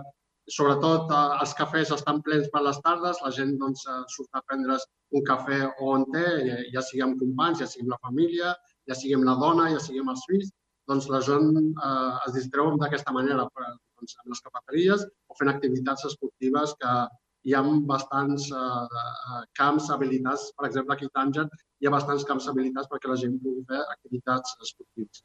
[0.56, 4.42] sobretot eh, els cafès estan plens per les tardes, la gent doncs, eh, surt a
[4.46, 4.86] prendre's
[5.18, 6.24] un cafè on té,
[6.74, 8.54] ja sigui amb companys, ja sigui amb la família,
[8.88, 10.50] ja sigui amb la dona, ja sigui amb els fills,
[10.88, 16.08] doncs la gent eh, es distreu d'aquesta manera, doncs, amb les cafeteries o fent activitats
[16.08, 16.92] esportives que,
[17.46, 20.50] hi ha bastants eh, camps habilitats.
[20.56, 21.46] Per exemple, aquí a Tànger
[21.78, 25.22] hi ha bastants camps habilitats perquè la gent pugui fer activitats esportives.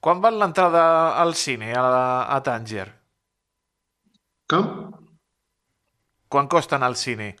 [0.00, 0.82] Quan val l'entrada
[1.18, 1.86] al cine a,
[2.30, 2.86] a Tànger?
[4.52, 4.68] Com?
[6.28, 7.32] Quan costa anar al cine?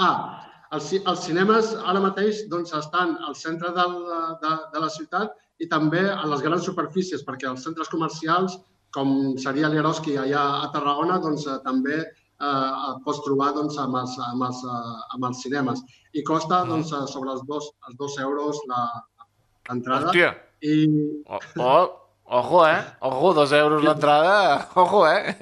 [0.00, 0.40] Ah,
[0.76, 3.96] els, els cinemes ara mateix doncs, estan al centre del,
[4.42, 8.56] de, de la ciutat i també a les grans superfícies, perquè els centres comercials,
[8.94, 12.00] com seria l'Eroski allà a Tarragona, doncs, també
[12.40, 15.82] eh, pots trobar doncs, amb, els, amb, els, eh, amb els cinemes.
[16.12, 16.68] I costa Mm.
[16.70, 19.04] doncs, sobre els dos, els dos euros la-
[19.68, 20.08] l'entrada.
[20.10, 20.34] Hòstia!
[20.62, 20.88] I...
[21.26, 21.90] Oh, oh,
[22.24, 22.80] ojo, eh?
[23.00, 24.68] Ojo, dos euros l'entrada.
[24.74, 25.36] Ojo, eh?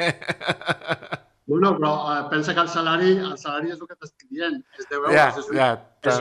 [1.47, 4.85] Bueno, però eh, pensa que el salari, el salari és el que t'estic dient, és
[4.91, 5.15] 10 euros.
[5.17, 5.69] Ja, és, un, ja,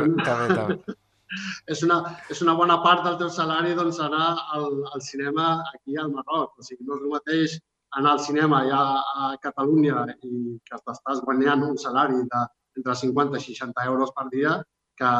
[0.05, 0.95] un, també, també.
[1.73, 1.97] és, una,
[2.31, 6.53] és una bona part del teu salari doncs, anar al, al cinema aquí al Marroc.
[6.55, 7.57] O sigui, no és el mateix
[7.95, 8.81] anar al cinema ja
[9.15, 12.45] a Catalunya i que t'estàs guanyant un salari de
[12.77, 14.57] entre 50 i 60 euros per dia
[14.97, 15.11] que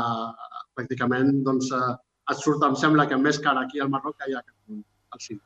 [0.78, 1.96] pràcticament doncs, eh,
[2.32, 5.24] et surt, em sembla que més car aquí al Marroc que allà a Catalunya, al
[5.24, 5.42] cine.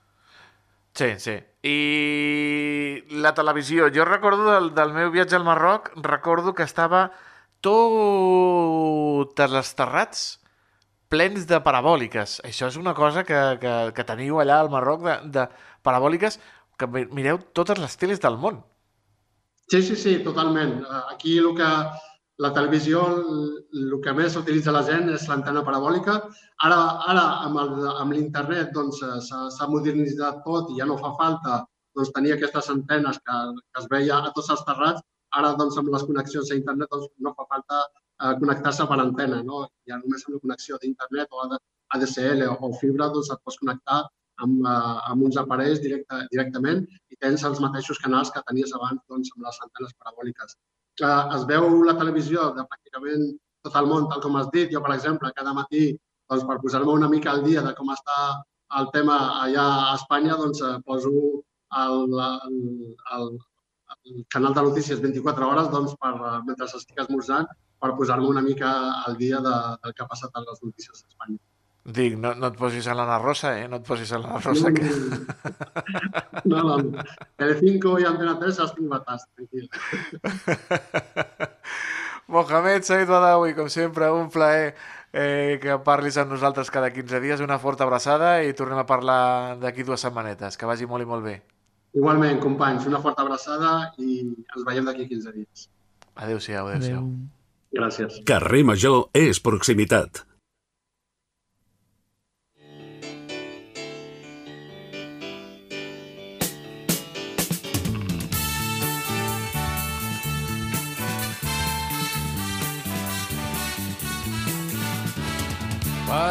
[0.93, 1.37] Sí, sí.
[1.63, 3.87] I la televisió.
[3.95, 7.11] Jo recordo del, del meu viatge al Marroc, recordo que estava
[7.63, 10.23] totes les terrats
[11.11, 12.39] plens de parabòliques.
[12.47, 15.47] Això és una cosa que, que, que teniu allà al Marroc, de, de
[15.83, 16.39] parabòliques,
[16.81, 18.59] que mi- mireu totes les teles del món.
[19.71, 20.81] Sí, sí, sí, totalment.
[20.83, 21.69] Eh, Aquí el que,
[22.43, 26.15] la televisió, el, que més utilitza la gent és l'antena parabòlica.
[26.67, 26.79] Ara,
[27.13, 31.61] ara amb l'internet doncs, eh, s'ha s'ha modernitzat tot i ja no fa falta
[31.95, 33.37] doncs, tenir aquestes antenes que,
[33.71, 35.01] que es veia a tots els terrats.
[35.39, 39.43] Ara, doncs, amb les connexions a internet, doncs, no fa falta eh, connectar-se per antena.
[39.43, 39.67] No?
[39.87, 41.61] Ja només amb la connexió d'internet o AD-
[41.95, 44.01] ADSL o fibra doncs, et pots connectar
[44.45, 49.01] amb, eh, amb uns aparells directe, directament i tens els mateixos canals que tenies abans
[49.09, 50.57] doncs, amb les antenes parabòliques.
[51.01, 53.27] Eh, es veu la televisió de pràcticament
[53.65, 54.71] tot el món, tal com has dit.
[54.73, 55.91] Jo, per exemple, cada matí,
[56.31, 58.17] doncs, per posar-me una mica al dia de com està
[58.79, 61.13] el tema allà a Espanya, doncs, eh, poso
[61.81, 62.57] el, el,
[63.17, 63.27] el,
[63.95, 67.49] el canal de notícies 24 hores doncs, per, eh, mentre estic esmorzant
[67.81, 68.71] per posar-me una mica
[69.05, 71.39] al dia de, del que ha passat a les notícies d'Espanya.
[71.81, 73.65] Dic, no, no et posis a l'Anna Rosa, eh?
[73.67, 74.69] No et posis a l'Anna Rosa.
[74.69, 74.85] No, Que...
[76.51, 77.03] No, no.
[77.37, 79.65] Telecinco i Antena 3 els tinc batats, tranquil.
[82.31, 84.73] Mohamed Said Badawi, com sempre, un plaer
[85.11, 87.41] eh, que parlis amb nosaltres cada 15 dies.
[87.43, 90.57] Una forta abraçada i tornem a parlar d'aquí dues setmanetes.
[90.57, 91.35] Que vagi molt i molt bé.
[91.97, 95.67] Igualment, companys, una forta abraçada i ens veiem d'aquí 15 dies.
[96.15, 97.03] Adéu-siau, adéu-siau.
[97.75, 98.21] Gràcies.
[98.27, 100.23] Carrer Major és proximitat.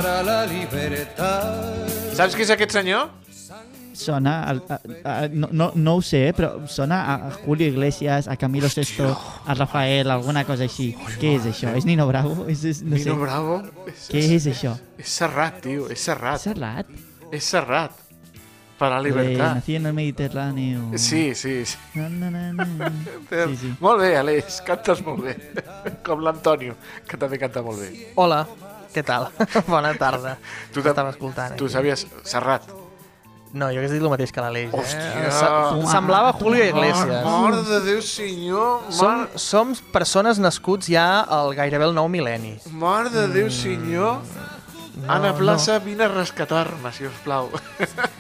[0.00, 1.84] Para la libertad.
[2.16, 3.10] Saps qui és aquest senyor?
[4.00, 8.36] Sona, a, a, a, no, no, no ho sé, però sona a Julio Iglesias, a
[8.40, 9.10] Camilo Sesto,
[9.44, 10.94] a Rafael, alguna cosa així.
[11.20, 11.74] Què és això?
[11.76, 12.46] És Nino Bravo?
[12.48, 13.18] És, és, no Nino sé.
[13.26, 13.58] Bravo?
[14.08, 14.72] Què és això?
[14.96, 16.40] És Serrat, tio, és Serrat.
[16.48, 16.88] Serrat?
[17.28, 18.00] És Serrat.
[18.80, 19.58] Per a la Eh, libertad.
[19.58, 20.86] nací en el Mediterráneo.
[20.96, 21.76] Sí, sí, sí.
[21.92, 22.88] Na, na, na, na.
[23.28, 23.74] Sí, sí.
[23.84, 25.36] Molt bé, Aleix, cantes molt bé.
[26.08, 27.90] Com l'Antonio, que també canta molt bé.
[28.16, 28.46] Hola,
[28.94, 29.28] què tal?
[29.70, 30.36] Bona tarda.
[30.74, 31.56] Tu T'estava escoltant.
[31.58, 31.74] Tu aquí.
[31.74, 32.06] sabies...
[32.26, 32.68] Serrat.
[33.50, 34.70] No, jo hagués dit el mateix que l'Aleix.
[34.94, 35.30] Eh?
[35.90, 37.24] Semblava Julio Iglesias.
[37.26, 38.84] Mare de Déu, senyor.
[38.94, 42.52] Som, som persones nascuts ja al gairebé el nou mil·lenni.
[42.78, 44.20] mare de Déu, senyor.
[45.08, 47.48] Anna Plaça, vine a rescatar-me, si us plau.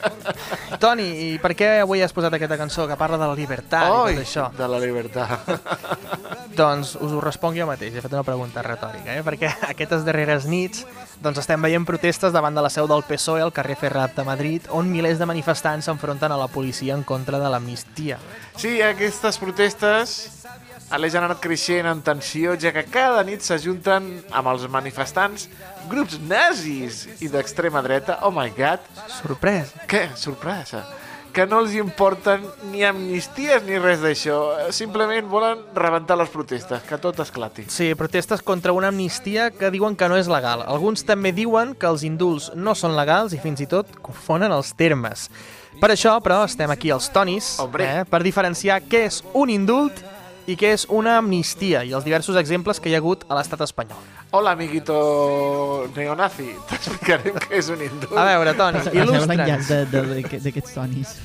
[0.82, 4.14] Toni, i per què avui has posat aquesta cançó que parla de la llibertat Oi,
[4.14, 4.46] i tot això?
[4.56, 5.50] de la llibertat.
[6.60, 9.24] Doncs us ho responc jo mateix, he fet una pregunta retòrica, eh?
[9.26, 10.84] perquè aquestes darreres nits
[11.20, 14.66] doncs estem veient protestes davant de la seu del PSOE al carrer Ferrat de Madrid,
[14.72, 18.16] on milers de manifestants s'enfronten a la policia en contra de l'amnistia.
[18.56, 20.39] Sí, aquestes protestes
[20.90, 25.46] Aleix han anat creixent en tensió, ja que cada nit s'ajunten amb els manifestants
[25.90, 28.18] grups nazis i d'extrema dreta.
[28.26, 28.82] Oh my god.
[29.20, 29.86] Sorpresa.
[29.86, 30.08] Què?
[30.18, 30.82] Sorpresa.
[31.30, 34.40] Que no els importen ni amnisties ni res d'això.
[34.74, 37.68] Simplement volen rebentar les protestes, que tot esclati.
[37.70, 40.66] Sí, protestes contra una amnistia que diuen que no és legal.
[40.66, 44.74] Alguns també diuen que els indults no són legals i fins i tot confonen els
[44.74, 45.28] termes.
[45.78, 50.02] Per això, però, estem aquí els tonis, eh, per diferenciar què és un indult
[50.46, 53.60] i què és una amnistia i els diversos exemples que hi ha hagut a l'estat
[53.66, 53.98] espanyol.
[54.30, 56.52] Hola, amiguito neonazi.
[56.70, 58.16] T'explicarem què és un indult.
[58.16, 59.70] A veure, Toni, il·lustra'ns.
[60.46, 61.16] d'aquests tonis.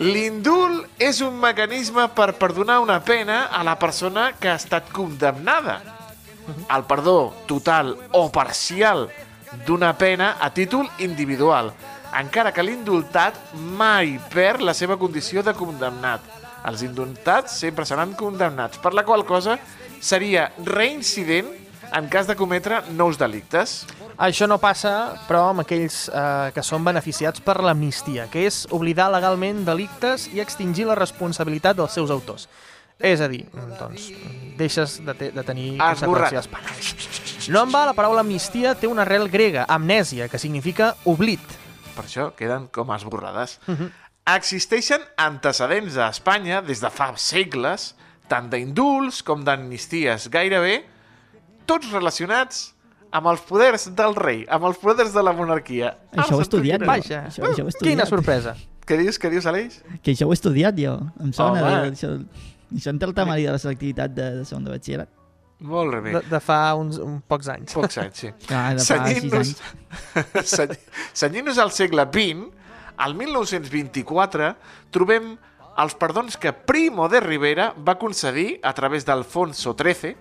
[0.00, 5.80] L'indult és un mecanisme per perdonar una pena a la persona que ha estat condemnada.
[6.70, 9.08] El perdó total o parcial
[9.66, 11.72] d'una pena a títol individual,
[12.16, 13.38] encara que l'indultat
[13.76, 16.35] mai perd la seva condició de condemnat.
[16.66, 19.58] Els indultats sempre seran condemnats, per la qual cosa
[20.02, 21.48] seria reincident
[21.94, 23.84] en cas de cometre nous delictes.
[24.18, 29.10] Això no passa, però, amb aquells eh, que són beneficiats per l'amnistia, que és oblidar
[29.12, 32.48] legalment delictes i extingir la responsabilitat dels seus autors.
[32.96, 33.42] És a dir,
[33.78, 34.08] doncs,
[34.56, 36.32] deixes de, te de tenir Esborrat.
[36.32, 37.48] conseqüències penals.
[37.52, 41.44] No en va, la paraula amnistia té una arrel grega, amnèsia, que significa oblit.
[41.94, 43.58] Per això queden com esborrades.
[43.66, 43.92] Mhm.
[44.26, 47.92] Existeixen antecedents a Espanya des de fa segles,
[48.26, 50.80] tant d'indults com d'amnisties, gairebé
[51.66, 52.72] tots relacionats
[53.14, 55.92] amb els poders del rei, amb els poders de la monarquia.
[56.12, 56.86] Això ho he estudiat, jo.
[56.90, 57.92] Vaja, Això- això ho he estudiat.
[57.92, 58.56] quina sorpresa.
[58.86, 59.80] Què dius, què dius, Aleix?
[60.02, 60.98] Que això ho he estudiat jo.
[61.22, 61.62] Em sona.
[61.62, 61.90] Home.
[61.90, 62.10] de- Això,
[62.74, 65.08] això entra al temari de la selectivitat de, de segon de batxillerat.
[65.60, 66.12] Molt bé.
[66.12, 67.72] De, de fa uns, uns pocs anys.
[67.72, 68.28] Pocs anys, sí.
[68.50, 69.06] Ah, de fa
[71.14, 72.50] senyint-nos al segle XX,
[72.96, 74.52] al 1924,
[74.90, 75.34] trobem
[75.76, 80.14] els perdons que Primo de Rivera va concedir a través d'Alfonso XIII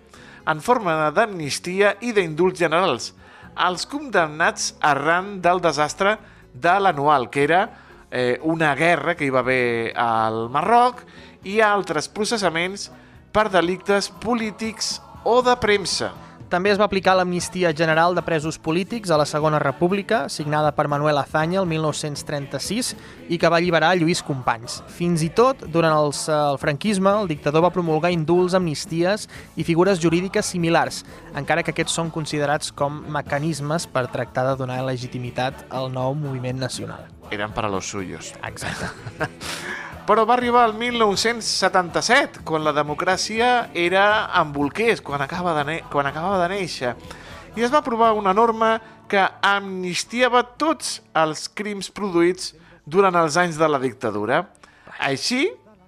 [0.52, 3.14] en forma d'amnistia i d'indults generals
[3.56, 6.18] als condemnats arran del desastre
[6.54, 7.62] de l'anual, que era
[8.12, 11.02] eh, una guerra que hi va haver al Marroc
[11.48, 12.90] i altres processaments
[13.32, 16.12] per delictes polítics o de premsa.
[16.46, 20.86] També es va aplicar l'amnistia general de presos polítics a la Segona República, signada per
[20.88, 22.92] Manuel Azaña el 1936
[23.34, 24.84] i que va alliberar Lluís Companys.
[24.94, 29.26] Fins i tot, durant els, eh, el franquisme, el dictador va promulgar indults, amnisties
[29.58, 31.02] i figures jurídiques similars,
[31.34, 36.62] encara que aquests són considerats com mecanismes per tractar de donar legitimitat al nou moviment
[36.62, 37.10] nacional.
[37.32, 38.36] Eren para los suyos.
[38.46, 38.86] Exacte.
[40.06, 46.06] Però va arribar el 1977, quan la democràcia era en bolquers, quan, acaba de quan
[46.06, 46.92] acabava de néixer.
[47.58, 48.76] I es va aprovar una norma
[49.10, 52.54] que amnistiava tots els crims produïts
[52.86, 54.44] durant els anys de la dictadura.
[55.02, 55.48] Així,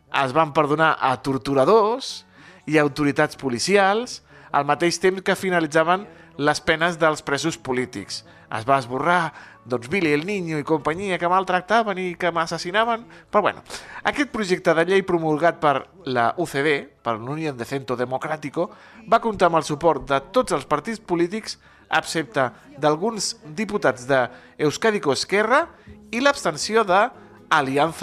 [0.09, 2.23] es van perdonar a torturadors
[2.65, 6.07] i autoritats policials al mateix temps que finalitzaven
[6.37, 8.23] les penes dels presos polítics.
[8.49, 9.33] Es va esborrar
[9.67, 13.05] doncs, Billy el Niño i companyia que maltractaven i que m'assassinaven.
[13.31, 13.63] Però bueno,
[14.07, 18.69] aquest projecte de llei promulgat per la UCD, per l'Unió de Centro Democrático,
[19.11, 22.49] va comptar amb el suport de tots els partits polítics, excepte
[22.79, 24.25] d'alguns diputats de
[24.57, 25.67] Euskadiko Esquerra
[26.11, 27.05] i l'abstenció de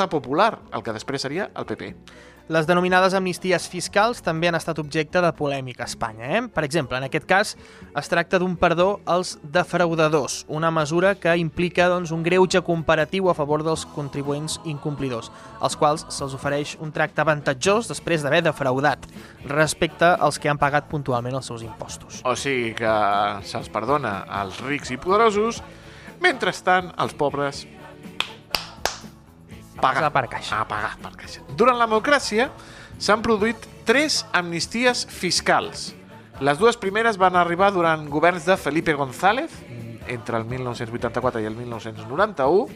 [0.09, 1.91] Popular, el que després seria el PP.
[2.53, 6.27] Les denominades amnisties fiscals també han estat objecte de polèmica a Espanya.
[6.29, 6.43] Eh?
[6.53, 7.55] Per exemple, en aquest cas
[7.97, 13.35] es tracta d'un perdó als defraudadors, una mesura que implica doncs, un greuge comparatiu a
[13.39, 15.31] favor dels contribuents incomplidors,
[15.65, 19.09] als quals se'ls ofereix un tracte avantatjós després d'haver defraudat
[19.49, 22.21] respecte als que han pagat puntualment els seus impostos.
[22.29, 22.93] O sigui que
[23.49, 25.63] se'ls perdona als rics i poderosos,
[26.21, 27.65] mentrestant els pobres
[29.81, 30.12] pagar.
[30.12, 30.61] per caixa.
[30.61, 31.43] A pagar per caixa.
[31.57, 32.51] Durant la democràcia
[32.99, 35.93] s'han produït tres amnisties fiscals.
[36.41, 39.53] Les dues primeres van arribar durant governs de Felipe González,
[40.09, 42.68] entre el 1984 i el 1991,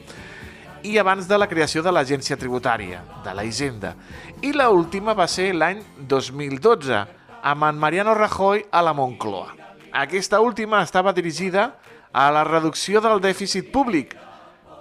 [0.83, 3.95] i abans de la creació de l'Agència Tributària, de la Hisenda.
[4.43, 7.03] I la última va ser l'any 2012,
[7.43, 9.55] amb en Mariano Rajoy a la Moncloa.
[9.93, 11.73] Aquesta última estava dirigida
[12.13, 14.15] a la reducció del dèficit públic,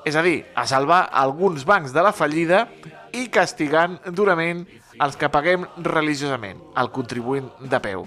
[0.08, 2.62] És a dir, a salvar alguns bancs de la fallida
[3.12, 4.62] i castigant durament
[5.04, 8.06] els que paguem religiosament, el contribuint de peu.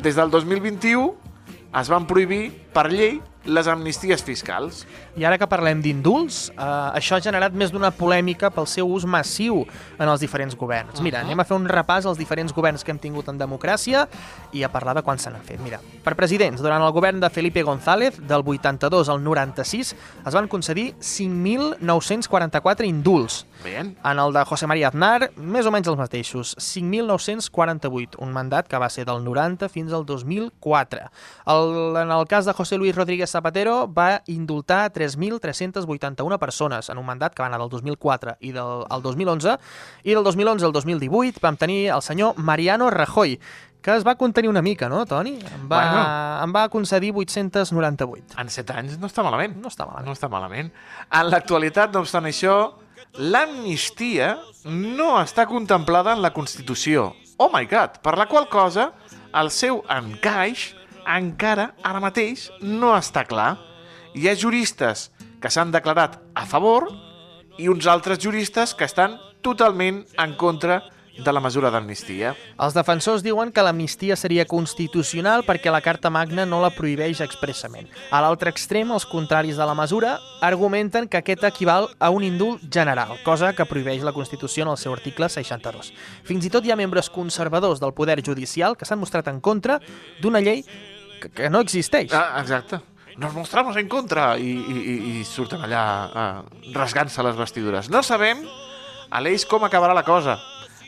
[0.00, 1.10] Des del 2021
[1.80, 4.84] es van prohibir per llei les amnisties fiscals.
[5.16, 6.64] I ara que parlem d'indults, eh,
[6.98, 9.62] això ha generat més d'una polèmica pel seu ús massiu
[9.98, 11.00] en els diferents governs.
[11.04, 14.08] Mira, anem a fer un repàs als diferents governs que hem tingut en democràcia
[14.52, 15.60] i a parlar de quan se n'han fet.
[15.60, 19.94] Mira, per presidents, durant el govern de Felipe González, del 82 al 96,
[20.26, 23.46] es van concedir 5.944 indults.
[23.62, 23.96] Bien.
[24.04, 28.78] En el de José María Aznar, més o menys els mateixos, 5.948, un mandat que
[28.78, 31.08] va ser del 90 fins al 2004.
[31.46, 37.06] El, en el cas de José Luis Rodríguez Zapatero va indultar 3.381 persones en un
[37.06, 39.58] mandat que va anar del 2004 i del al 2011,
[40.04, 43.38] i del 2011 al 2018 vam tenir el senyor Mariano Rajoy,
[43.84, 45.34] que es va contenir una mica, no, Toni?
[45.38, 46.44] Em va, Bueno.
[46.44, 48.38] em va concedir 898.
[48.40, 49.56] En 7 anys no està malament.
[49.60, 50.06] No està malament.
[50.06, 50.72] No està malament.
[51.12, 52.72] En l'actualitat, no obstant això,
[53.14, 57.12] l'amnistia no està contemplada en la Constitució.
[57.36, 57.98] Oh my god!
[58.02, 58.92] Per la qual cosa,
[59.34, 60.74] el seu encaix
[61.06, 63.54] encara, ara mateix, no està clar.
[64.14, 65.10] Hi ha juristes
[65.42, 66.88] que s'han declarat a favor
[67.58, 70.80] i uns altres juristes que estan totalment en contra
[71.22, 72.32] de la mesura d'amnistia.
[72.58, 77.86] Els defensors diuen que l'amnistia seria constitucional perquè la Carta Magna no la prohibeix expressament.
[78.10, 82.64] A l'altre extrem, els contraris de la mesura argumenten que aquest equival a un indult
[82.72, 85.92] general, cosa que prohibeix la Constitució en el seu article 62.
[86.24, 89.78] Fins i tot hi ha membres conservadors del poder judicial que s'han mostrat en contra
[90.20, 90.64] d'una llei
[91.24, 92.12] que, que no existeix.
[92.12, 92.80] Ah, exacte.
[93.16, 97.90] Nos mostramos en contra i, i, i, surten allà uh, rasgant-se les vestidures.
[97.90, 98.42] No sabem,
[99.14, 100.40] Aleix, com acabarà la cosa.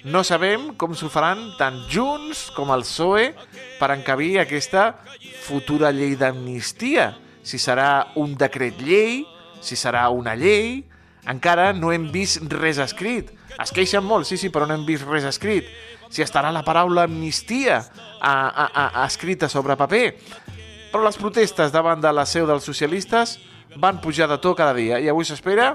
[0.06, 3.30] No sabem com s'ho faran tant Junts com el PSOE
[3.78, 4.92] per encabir aquesta
[5.46, 7.12] futura llei d'amnistia.
[7.46, 9.24] Si serà un decret llei,
[9.62, 10.84] si serà una llei...
[11.26, 13.32] Encara no hem vist res escrit.
[13.58, 15.66] Es queixen molt, sí, sí, però no hem vist res escrit.
[16.10, 17.78] Si estarà la paraula amnistia
[18.20, 20.16] a, a, a, a escrita sobre paper.
[20.92, 23.38] Però les protestes davant de la seu dels socialistes
[23.76, 25.74] van pujar de to cada dia i avui s'espera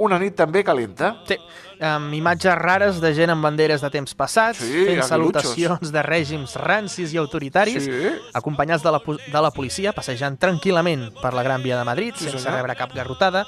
[0.00, 1.10] una nit també calenta.
[1.28, 1.36] Sí,
[1.84, 6.54] amb imatges rares de gent amb banderes de temps passats, Sí, fent salutacions de règims
[6.56, 8.12] rancis i autoritaris, Sí.
[8.32, 12.24] acompanyats de la, de la policia, passejant tranquil·lament per la Gran Via de Madrid, Sí,
[12.30, 12.60] sense senyor.
[12.62, 13.44] rebre cap garrotada.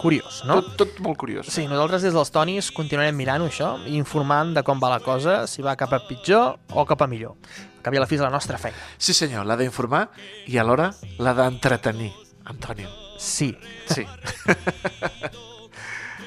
[0.00, 0.62] Curiós, no?
[0.62, 1.50] Tot, tot molt curiós.
[1.52, 5.42] Sí, nosaltres des dels Tonis continuarem mirant això i informant de com va la cosa,
[5.50, 7.36] si va cap a pitjor o cap a millor.
[7.80, 8.80] Al cap i a la fi és la nostra feina.
[8.96, 10.06] Sí, senyor, l'ha d'informar
[10.48, 10.88] i alhora
[11.20, 12.14] l'ha d'entretenir,
[12.48, 12.88] Antonio.
[13.20, 13.52] Sí.
[13.92, 14.06] Sí.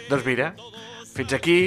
[0.09, 0.51] doncs mira,
[1.15, 1.57] fins aquí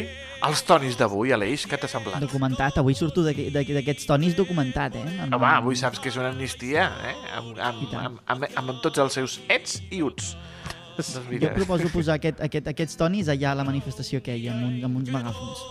[0.47, 2.21] els tonis d'avui, Aleix, què t'ha semblat?
[2.23, 5.07] Documentat, avui surto d'aquests tonis documentat, eh?
[5.25, 7.15] Amb- Home, avui saps que és una amnistia, eh?
[7.39, 10.37] Amb, amb, amb, amb, amb, amb tots els seus ets i uts.
[10.97, 14.55] Doncs Jo proposo posar aquest, aquest, aquests tonis allà a la manifestació que hi ha,
[14.57, 15.67] amb, un, amb uns megàfons.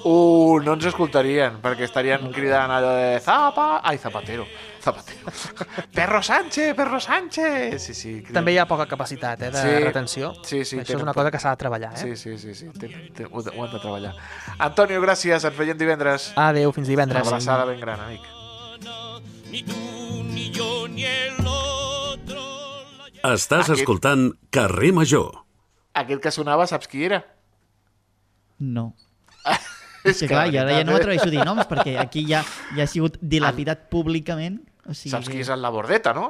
[0.00, 3.82] Uh, no ens escoltarien, perquè estarien cridant allò de Zapa...
[3.84, 4.46] Ai, Zapatero.
[4.80, 5.28] Zapatero.
[5.98, 7.82] Perro Sánchez, Perro Sánchez.
[7.84, 8.12] Sí, sí.
[8.22, 8.38] criden.
[8.38, 9.74] També hi ha poca capacitat eh, de Sí.
[9.84, 10.32] retenció.
[10.40, 10.78] Sí, sí.
[10.80, 11.92] Això és una cosa que s'ha de treballar.
[11.92, 12.00] Eh?
[12.00, 12.70] Sí, sí, sí, sí.
[12.80, 14.14] Tenen, tenen, ho, ho han de treballar.
[14.56, 15.44] Antonio, gràcies.
[15.44, 16.30] Ens veiem divendres.
[16.48, 17.20] Adéu, fins divendres.
[17.28, 18.24] Una abraçada ben gran, amic.
[19.52, 19.76] Ni tú,
[20.32, 21.39] ni yo, ni el.
[23.26, 25.42] Estàs Aquest- escoltant Carrer Major.
[26.00, 27.20] Aquell que sonava, saps qui era?
[28.58, 28.94] No.
[30.04, 30.96] És que que clar, la i ara ja no eh?
[30.96, 32.40] m'atreveixo a dir noms perquè aquí ja,
[32.76, 34.60] ja ha sigut dilapidat públicament.
[34.86, 36.28] O sigui Saps que- qui és el Labordeta, no?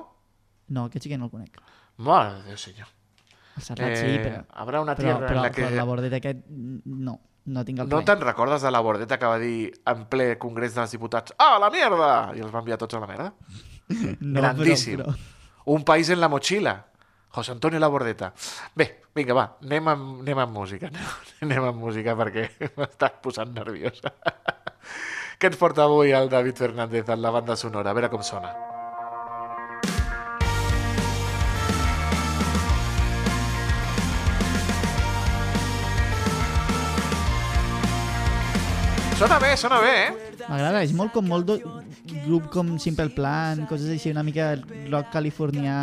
[0.70, 1.60] No, aquest sí que no el conec.
[1.98, 2.88] Mare de Déu, senyor.
[3.56, 4.44] El Serrat sí, però...
[4.62, 5.64] Habrá una però, tierra però, en la que...
[5.66, 7.16] Però la bordeta aquest, no,
[7.50, 10.74] no tinc el No te'n recordes de la Bordeta que va dir en ple Congrés
[10.78, 13.32] dels Diputats «Ah, la mierda!» i els va enviar tots a la merda?
[14.22, 15.02] No, Grandíssim.
[15.02, 15.14] Però,
[15.70, 16.86] Un país en la mochila.
[17.28, 18.32] José Antonio Labordeta.
[18.74, 20.88] Bé, vinga, va, anem amb, anem amb música.
[21.46, 22.48] Anem amb música perquè
[22.80, 24.00] m'estàs posant nerviós.
[25.38, 27.92] Què ens porta avui el David Fernández en la banda sonora?
[27.92, 28.50] A veure com sona.
[39.22, 40.19] Sona bé, sona bé, eh?
[40.50, 41.56] M'agrada, és molt com molt do...
[42.24, 44.56] grup com Simple Plan, coses així, una mica
[44.90, 45.76] rock californià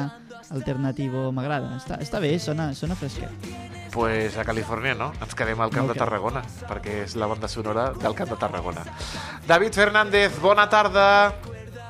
[0.51, 1.78] alternativo, m'agrada.
[1.80, 3.47] Està, està bé, sona, sona fresquet.
[3.93, 6.01] Pues a Califòrnia no, ens quedem al Camp No de.
[6.03, 8.84] Tarragona, perquè és la banda sonora del Camp de Tarragona.
[9.47, 11.07] David Fernández, bona tarda.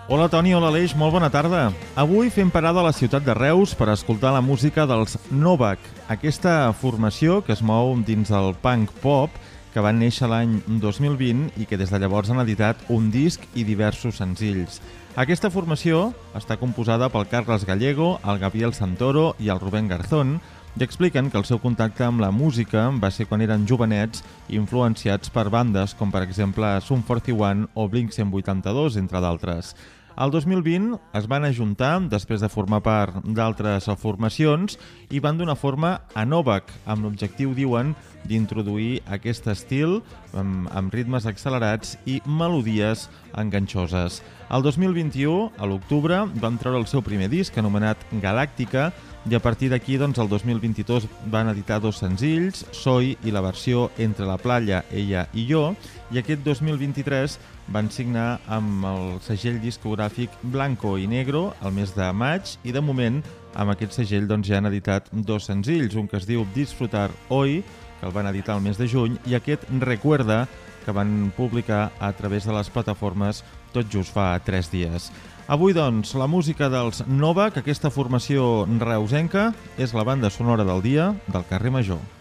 [0.07, 1.65] Hola Toni, hola Aleix, molt bona tarda.
[1.99, 5.82] Avui fem parada a la ciutat de Reus per escoltar la música dels Novak,
[6.13, 9.34] aquesta formació que es mou dins del punk pop
[9.78, 13.61] que van néixer l'any 2020 i que des de llavors han editat un disc i
[13.61, 14.80] diversos senzills.
[15.21, 20.39] Aquesta formació està composada pel Carles Gallego, el Gabriel Santoro i el Rubén Garzón,
[20.82, 25.30] i expliquen que el seu contacte amb la música va ser quan eren jovenets influenciats
[25.30, 29.75] per bandes com per exemple Sum 41 o Blink-182, entre d'altres.
[30.18, 34.80] El 2020 es van ajuntar després de formar part d'altres formacions
[35.13, 37.91] i van donar forma a Novak, amb l'objectiu, diuen,
[38.26, 39.99] d'introduir aquest estil
[40.34, 43.05] amb, amb ritmes accelerats i melodies
[43.38, 44.24] enganxoses.
[44.49, 48.89] El 2021, a l'octubre, van treure el seu primer disc, anomenat Galàctica,
[49.28, 53.91] i a partir d'aquí, doncs, el 2022 van editar dos senzills, Soy i la versió
[53.99, 55.74] Entre la playa, ella i jo,
[56.12, 57.36] i aquest 2023
[57.76, 62.84] van signar amb el segell discogràfic Blanco i Negro el mes de maig i de
[62.84, 63.20] moment
[63.58, 67.64] amb aquest segell doncs, ja han editat dos senzills, un que es diu Disfrutar Hoy,
[67.99, 70.45] que el van editar el mes de juny, i aquest Recuerda,
[70.86, 73.41] que van publicar a través de les plataformes
[73.74, 75.10] tot just fa tres dies.
[75.47, 79.49] Avui, doncs, la música dels Nova, que aquesta formació reusenca
[79.80, 82.16] és la banda sonora del dia del carrer Major.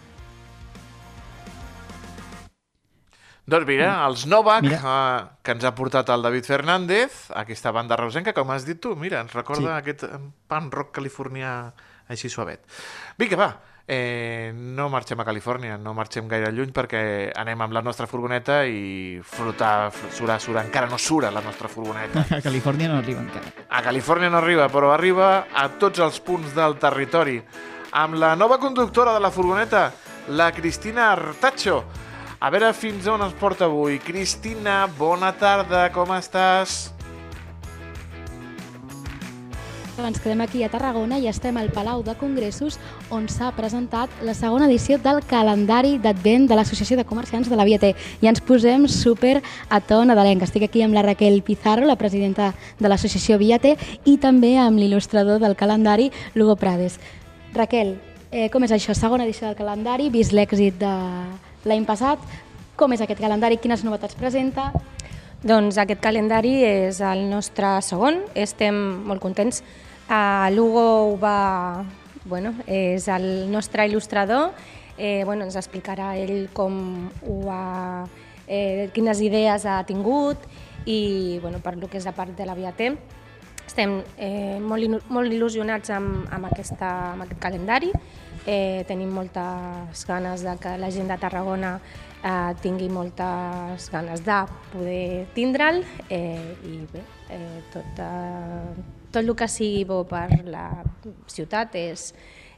[3.47, 8.32] Doncs mira, els Novak, eh, que ens ha portat el David Fernández, aquesta banda reusenca,
[8.34, 9.78] com has dit tu, mira, ens recorda Sí.
[9.78, 10.18] aquest eh,
[10.49, 11.72] punk rock californià
[12.09, 12.64] així suavet.
[13.16, 13.49] Vinga, va,
[13.86, 18.64] eh, no marxem a Califòrnia, no marxem gaire lluny perquè anem amb la nostra furgoneta
[18.66, 22.24] i flotar, fl- surar, surar, encara no sura la nostra furgoneta.
[22.38, 23.53] A Califòrnia no arriba encara.
[23.70, 27.38] A Califòrnia no arriba, però arriba a tots els punts del territori.
[27.92, 29.92] Amb la nova conductora de la furgoneta,
[30.34, 31.84] la Cristina Artacho.
[32.37, 33.97] A veure fins on ens porta avui.
[33.99, 36.93] Cristina, bona tarda, com estàs?
[39.97, 42.76] Ens quedem aquí a Tarragona i estem al Palau de Congressos
[43.09, 47.64] on s'ha presentat la segona edició del calendari d'advent de l'Associació de Comerciants de la
[47.64, 47.95] Via T.
[48.20, 49.39] I ens posem super
[49.70, 50.45] a to nadalenc.
[50.45, 54.76] Estic aquí amb la Raquel Pizarro, la presidenta de l'Associació Via T, i també amb
[54.76, 57.01] l'il·lustrador del calendari, Lugo Prades.
[57.57, 57.97] Raquel,
[58.30, 58.93] eh, com és això?
[58.93, 60.93] Segona edició del calendari, vist l'èxit de
[61.66, 62.22] l'any passat.
[62.76, 63.58] Com és aquest calendari?
[63.60, 64.70] Quines novetats presenta?
[65.46, 69.62] Doncs aquest calendari és el nostre segon, estem molt contents.
[70.06, 71.84] Uh, Lugo va,
[72.24, 74.52] bueno, és el nostre il·lustrador,
[74.96, 78.06] eh, bueno, ens explicarà ell com ho ha,
[78.46, 80.46] eh, quines idees ha tingut
[80.86, 82.94] i bueno, per lo que és la part de la Via T.
[83.66, 87.90] Estem eh, molt, molt il·lusionats amb, amb, aquesta, amb aquest calendari,
[88.47, 91.76] eh, tenim moltes ganes de que la gent de Tarragona
[92.22, 94.40] eh, tingui moltes ganes de
[94.72, 100.68] poder tindre'l eh, i bé, eh, tot, eh, tot el que sigui bo per la
[101.26, 102.12] ciutat és,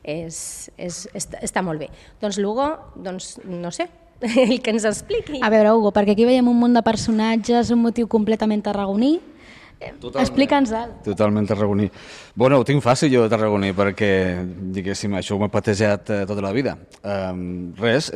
[0.05, 0.37] és,
[0.77, 1.89] és, està, està molt bé.
[2.21, 3.89] Doncs Lugo, doncs no sé,
[4.23, 5.41] el que ens expliqui.
[5.43, 9.19] A veure, Hugo, perquè aquí veiem un munt de personatges, un motiu completament tarragoní.
[9.79, 10.25] Totalment.
[10.25, 10.95] Explica'ns-el.
[11.07, 11.87] Totalment tarragoní.
[12.35, 14.11] Bueno, ho tinc fàcil jo de tarragoní perquè,
[14.75, 16.75] diguéssim, això ho m'he patejat eh, tota la vida.
[17.03, 18.11] Um, res,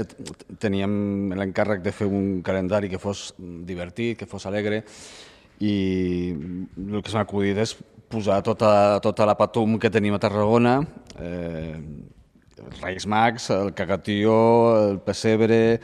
[0.63, 4.83] teníem l'encàrrec de fer un calendari que fos divertit, que fos alegre,
[5.63, 5.75] i
[6.35, 7.77] el que s'ha acudit és
[8.13, 10.81] posar tota, tota la patum que tenim a Tarragona,
[11.23, 11.79] eh,
[12.63, 14.35] els Reis Mags, el cagatió,
[14.83, 15.81] el pessebre,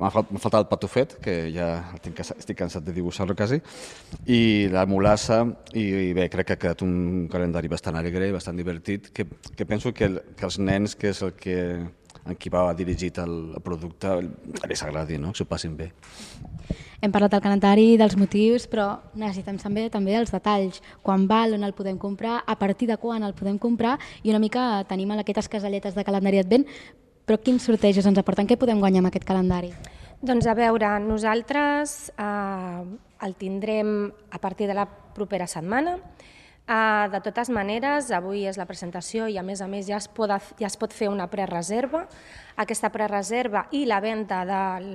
[0.00, 1.68] m'ha fal- m'ha faltat el patufet, que ja
[2.02, 3.60] tinc, estic cansat de dibuixar-lo quasi,
[4.26, 5.42] i la mulassa,
[5.74, 9.26] i, i bé, crec que ha quedat un calendari bastant alegre, bastant divertit, que,
[9.56, 11.56] que penso que, el, que els nens, que és el que
[12.26, 14.12] en qui va dirigit el, producte,
[14.68, 15.32] els agradi, no?
[15.32, 15.90] que s'ho passin bé.
[17.00, 20.82] Hem parlat del calendari, dels motius, però necessitem també també els detalls.
[21.02, 24.42] Quan val, on el podem comprar, a partir de quan el podem comprar, i una
[24.42, 26.66] mica tenim aquestes caselletes de calendari advent,
[27.30, 28.48] però quins sortejos ens aporten?
[28.50, 29.68] Què podem guanyar amb aquest calendari?
[30.18, 32.80] Doncs a veure, nosaltres eh,
[33.22, 35.94] el tindrem a partir de la propera setmana.
[36.66, 40.10] Eh, de totes maneres, avui és la presentació i a més a més ja es,
[40.10, 42.02] pot, ja es pot fer una prereserva.
[42.58, 44.90] Aquesta prereserva i la venda del,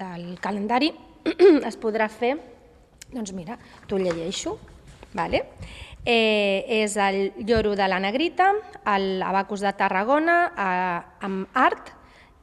[0.00, 0.88] del calendari
[1.68, 2.38] es podrà fer,
[3.12, 4.56] doncs mira, t'ho llegeixo,
[5.12, 5.44] vale?
[6.04, 8.52] Eh, és el lloro de la Negrita,
[8.84, 11.92] l'Abacus de Tarragona, eh, amb art,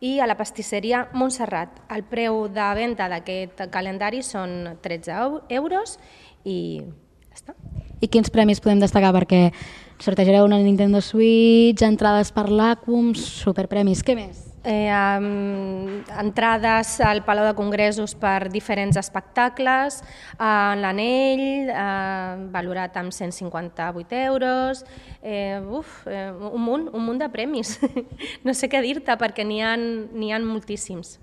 [0.02, 1.70] i a la pastisseria Montserrat.
[1.94, 6.00] El preu de venda d'aquest calendari són 13 eu- euros
[6.44, 6.82] i
[7.30, 7.54] ja està.
[8.02, 9.14] I quins premis podem destacar?
[9.14, 9.54] Perquè
[10.02, 14.02] sortejareu una Nintendo Switch, entrades per l'Acum, superpremis.
[14.04, 14.51] Què més?
[14.64, 20.04] Eh, um, entrades al Palau de Congressos per diferents espectacles,
[20.38, 24.86] eh, l'anell, eh, valorat amb 158 euros,
[25.24, 27.80] eh, uf, eh, un munt, un munt de premis.
[28.46, 31.18] no sé què dir-te perquè n'hi ha, ha moltíssims.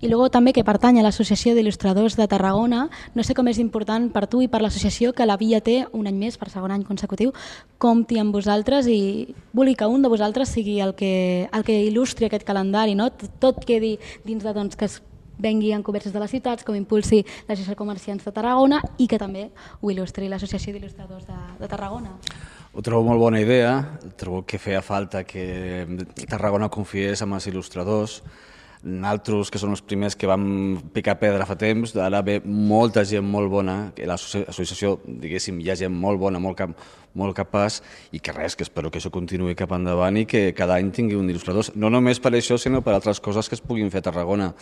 [0.00, 2.84] I luego també que pertany a l'Associació d'Il·lustradors de Tarragona.
[3.18, 6.06] No sé com és important per tu i per l'associació que la Via té un
[6.06, 7.32] any més, per segon any consecutiu,
[7.82, 12.28] compti amb vosaltres i vulgui que un de vosaltres sigui el que, el que il·lustri
[12.28, 13.10] aquest calendari, no?
[13.42, 15.00] Tot, quedi dins de doncs, que es
[15.38, 19.48] vengui en converses de les ciutats, com impulsi de Comerciants de Tarragona i que també
[19.80, 22.14] ho il·lustri l'Associació d'Il·lustradors de, de Tarragona.
[22.74, 25.86] Ho trobo molt bona idea, trobo que feia falta que
[26.28, 28.20] Tarragona confiés amb els il·lustradors,
[28.82, 30.44] Naltros, que són els primers que vam
[30.94, 35.76] picar pedra fa temps, ara ve molta gent molt bona, que l'associació, diguéssim, hi ha
[35.80, 36.76] gent molt bona, molt, cap,
[37.18, 37.80] molt capaç,
[38.14, 41.18] i que res, que espero que això continuï cap endavant i que cada any tingui
[41.18, 44.08] un il·lustrador, no només per això, sinó per altres coses que es puguin fer a
[44.12, 44.52] Tarragona.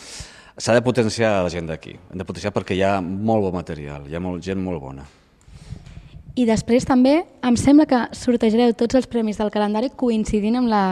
[0.56, 4.08] S'ha de potenciar la gent d'aquí, hem de potenciar perquè hi ha molt bon material,
[4.08, 5.04] hi ha molt, gent molt bona.
[6.36, 10.82] I després també em sembla que sortejareu tots els premis del calendari coincidint amb la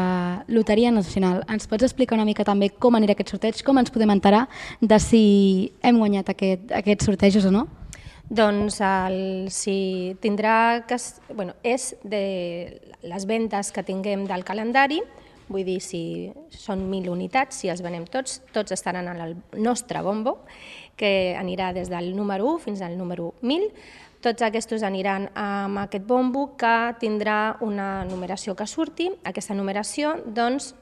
[0.48, 1.42] Loteria Nacional.
[1.52, 4.46] Ens pots explicar una mica també com anirà aquest sorteig, com ens podem enterar
[4.80, 5.20] de si
[5.84, 7.66] hem guanyat aquest, aquests sortejos o no?
[8.24, 9.18] Doncs el,
[9.52, 10.96] si tindrà que...
[11.34, 12.24] Bueno, és de
[13.04, 15.02] les ventes que tinguem del calendari,
[15.52, 20.00] vull dir, si són mil unitats, si els venem tots, tots estaran en el nostre
[20.00, 20.38] bombo,
[20.96, 23.68] que anirà des del número 1 fins al número 1000,
[24.24, 29.10] tots aquests aniran amb aquest bombo que tindrà una numeració que surti.
[29.28, 30.72] Aquesta numeració, doncs,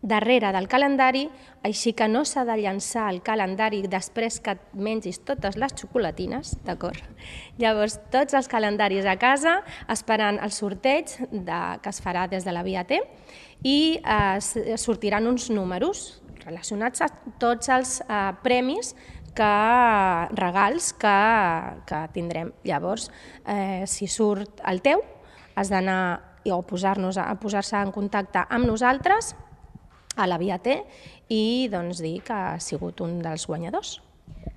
[0.00, 1.26] darrere del calendari,
[1.62, 7.02] així que no s'ha de llançar el calendari després que mengis totes les xocolatines, d'acord?
[7.60, 9.58] Llavors, tots els calendaris a casa
[9.92, 12.96] esperant el sorteig de, que es farà des de la Via T
[13.60, 17.08] i eh, sortiran uns números relacionats a
[17.40, 18.94] tots els eh, premis
[19.36, 19.52] que
[20.38, 21.18] regals que,
[21.86, 22.52] que tindrem.
[22.66, 23.10] Llavors,
[23.46, 25.04] eh, si surt el teu,
[25.54, 26.00] has d'anar
[26.50, 29.34] o posar-nos a posar-se en contacte amb nosaltres
[30.16, 30.80] a la Via T
[31.30, 34.00] i doncs, dir que ha sigut un dels guanyadors.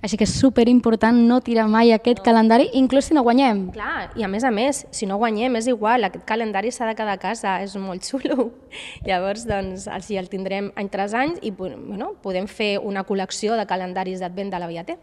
[0.04, 2.24] Així que és super important no tirar mai aquest no.
[2.26, 3.70] calendari, inclús si no guanyem.
[3.72, 6.92] Clar, i a més a més, si no guanyem és igual, aquest calendari s'ha de
[6.98, 8.50] quedar a casa, és molt xulo.
[9.08, 13.64] Llavors, doncs, així el tindrem any tras any i bueno, podem fer una col·lecció de
[13.64, 14.98] calendaris d'advent de la Via T.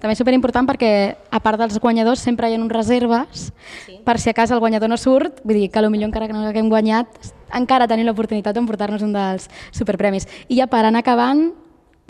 [0.00, 0.90] També és superimportant perquè,
[1.30, 3.44] a part dels guanyadors, sempre hi ha uns reserves
[3.84, 4.00] sí.
[4.08, 6.42] per si a casa el guanyador no surt, vull dir que potser encara que no
[6.46, 10.26] l'haguem guanyat, encara tenim l'oportunitat d'emportar-nos un dels superpremis.
[10.48, 11.50] I ja per anar acabant,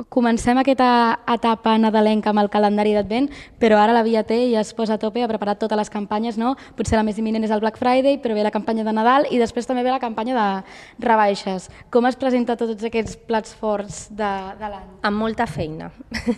[0.09, 3.29] comencem aquesta etapa nadalenca amb el calendari d'advent,
[3.59, 6.39] però ara la Via T ja es posa a tope, ha preparat totes les campanyes,
[6.39, 6.55] no?
[6.79, 9.41] Potser la més imminent és el Black Friday, però ve la campanya de Nadal i
[9.43, 11.69] després també ve la campanya de rebaixes.
[11.91, 14.31] Com es presenta tots aquests plats forts de,
[14.61, 14.93] de l'any?
[15.09, 15.91] Amb molta feina.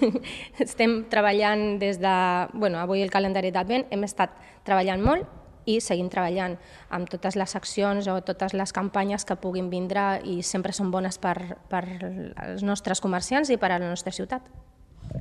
[0.67, 2.17] Estem treballant des de...
[2.55, 4.33] Bueno, avui el calendari d'advent hem estat
[4.65, 6.57] treballant molt i seguim treballant
[6.91, 11.19] amb totes les accions o totes les campanyes que puguin vindre i sempre són bones
[11.19, 11.37] per,
[11.69, 11.85] per
[12.37, 14.47] als nostres comerciants i per a la nostra ciutat.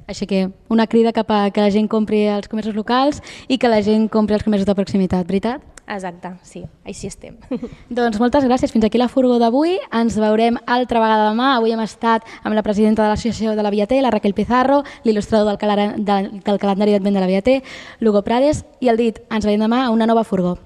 [0.09, 3.71] Així que una crida cap a que la gent compri els comerços locals i que
[3.71, 5.78] la gent compri els comerços de proximitat, veritat?
[5.89, 7.39] Exacte, sí, així estem.
[7.97, 8.69] doncs moltes gràcies.
[8.69, 9.79] Fins aquí la furgó d'avui.
[9.95, 11.55] Ens veurem altra vegada demà.
[11.57, 14.83] Avui hem estat amb la presidenta de l'Associació de la Via T, la Raquel Pizarro,
[15.07, 17.59] l'il·lustrador del, cal del, del calendari d'advent de la Via T,
[18.05, 20.59] Lugo Prades, i el dit, ens veiem demà a una nova furgó.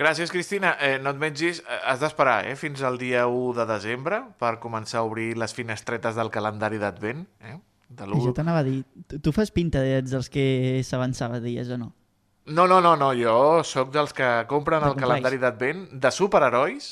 [0.00, 0.74] Gràcies, Cristina.
[0.80, 4.58] Eh, no et mengis, eh, has d'esperar eh, fins al dia 1 de desembre per
[4.60, 7.24] començar a obrir les finestretes del calendari d'advent.
[7.40, 7.56] Eh?
[7.88, 11.90] De jo t'anava a dir, tu, tu fas pinta dels que s'avançava dies o no?
[12.50, 16.88] No, no, no, no, jo sóc dels que compren el calendari d'advent de superherois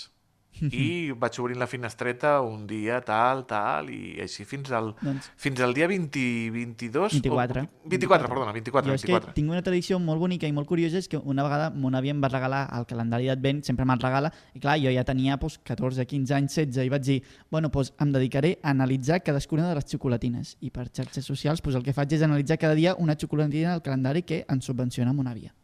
[0.66, 5.60] i vaig obrint la finestreta un dia, tal, tal, i així fins al, doncs, fins
[5.64, 7.18] al dia 20, 22...
[7.18, 7.64] 24.
[7.64, 9.34] O, 24, perdona, 24, jo 24.
[9.36, 12.22] tinc una tradició molt bonica i molt curiosa, és que una vegada mon àvia em
[12.22, 16.08] va regalar el calendari d'advent, sempre me'l regala, i clar, jo ja tenia doncs, 14,
[16.08, 17.20] 15 anys, 16, i vaig dir,
[17.52, 20.56] bueno, doncs em dedicaré a analitzar cadascuna de les xocolatines.
[20.64, 23.84] I per xarxes socials doncs, el que faig és analitzar cada dia una xocolatina del
[23.86, 25.54] calendari que ens subvenciona mon àvia.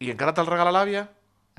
[0.00, 1.06] I encara te'l regala l'àvia?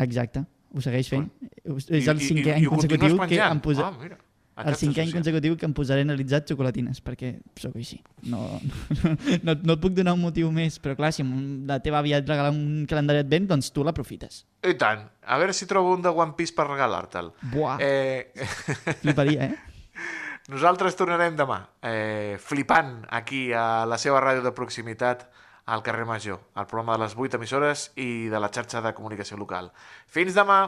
[0.01, 0.43] Exacte
[0.75, 1.27] ho segueix fent.
[1.63, 3.89] I, és el cinquè I, any consecutiu que em posa...
[3.89, 4.19] Ah, mira.
[4.55, 7.97] El cinquè any consecutiu que em posaré a analitzar xocolatines, perquè sóc així.
[8.31, 8.45] No,
[9.01, 9.11] no,
[9.47, 11.25] no, no et puc donar un motiu més, però clar, si
[11.67, 14.45] la teva àvia et regala un calendari advent, doncs tu l'aprofites.
[14.63, 15.03] I tant.
[15.27, 17.33] A veure si trobo un de One Piece per regalar-te'l.
[17.51, 17.79] Buah.
[17.83, 18.31] Eh...
[19.03, 19.75] Fliparia, eh?
[20.53, 25.25] Nosaltres tornarem demà, eh, flipant aquí a la seva ràdio de proximitat,
[25.65, 29.37] al carrer Major, al programa de les 8 emissores i de la xarxa de comunicació
[29.41, 29.71] local.
[30.07, 30.61] Fins demà!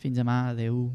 [0.00, 0.88] Fins demà, adeu.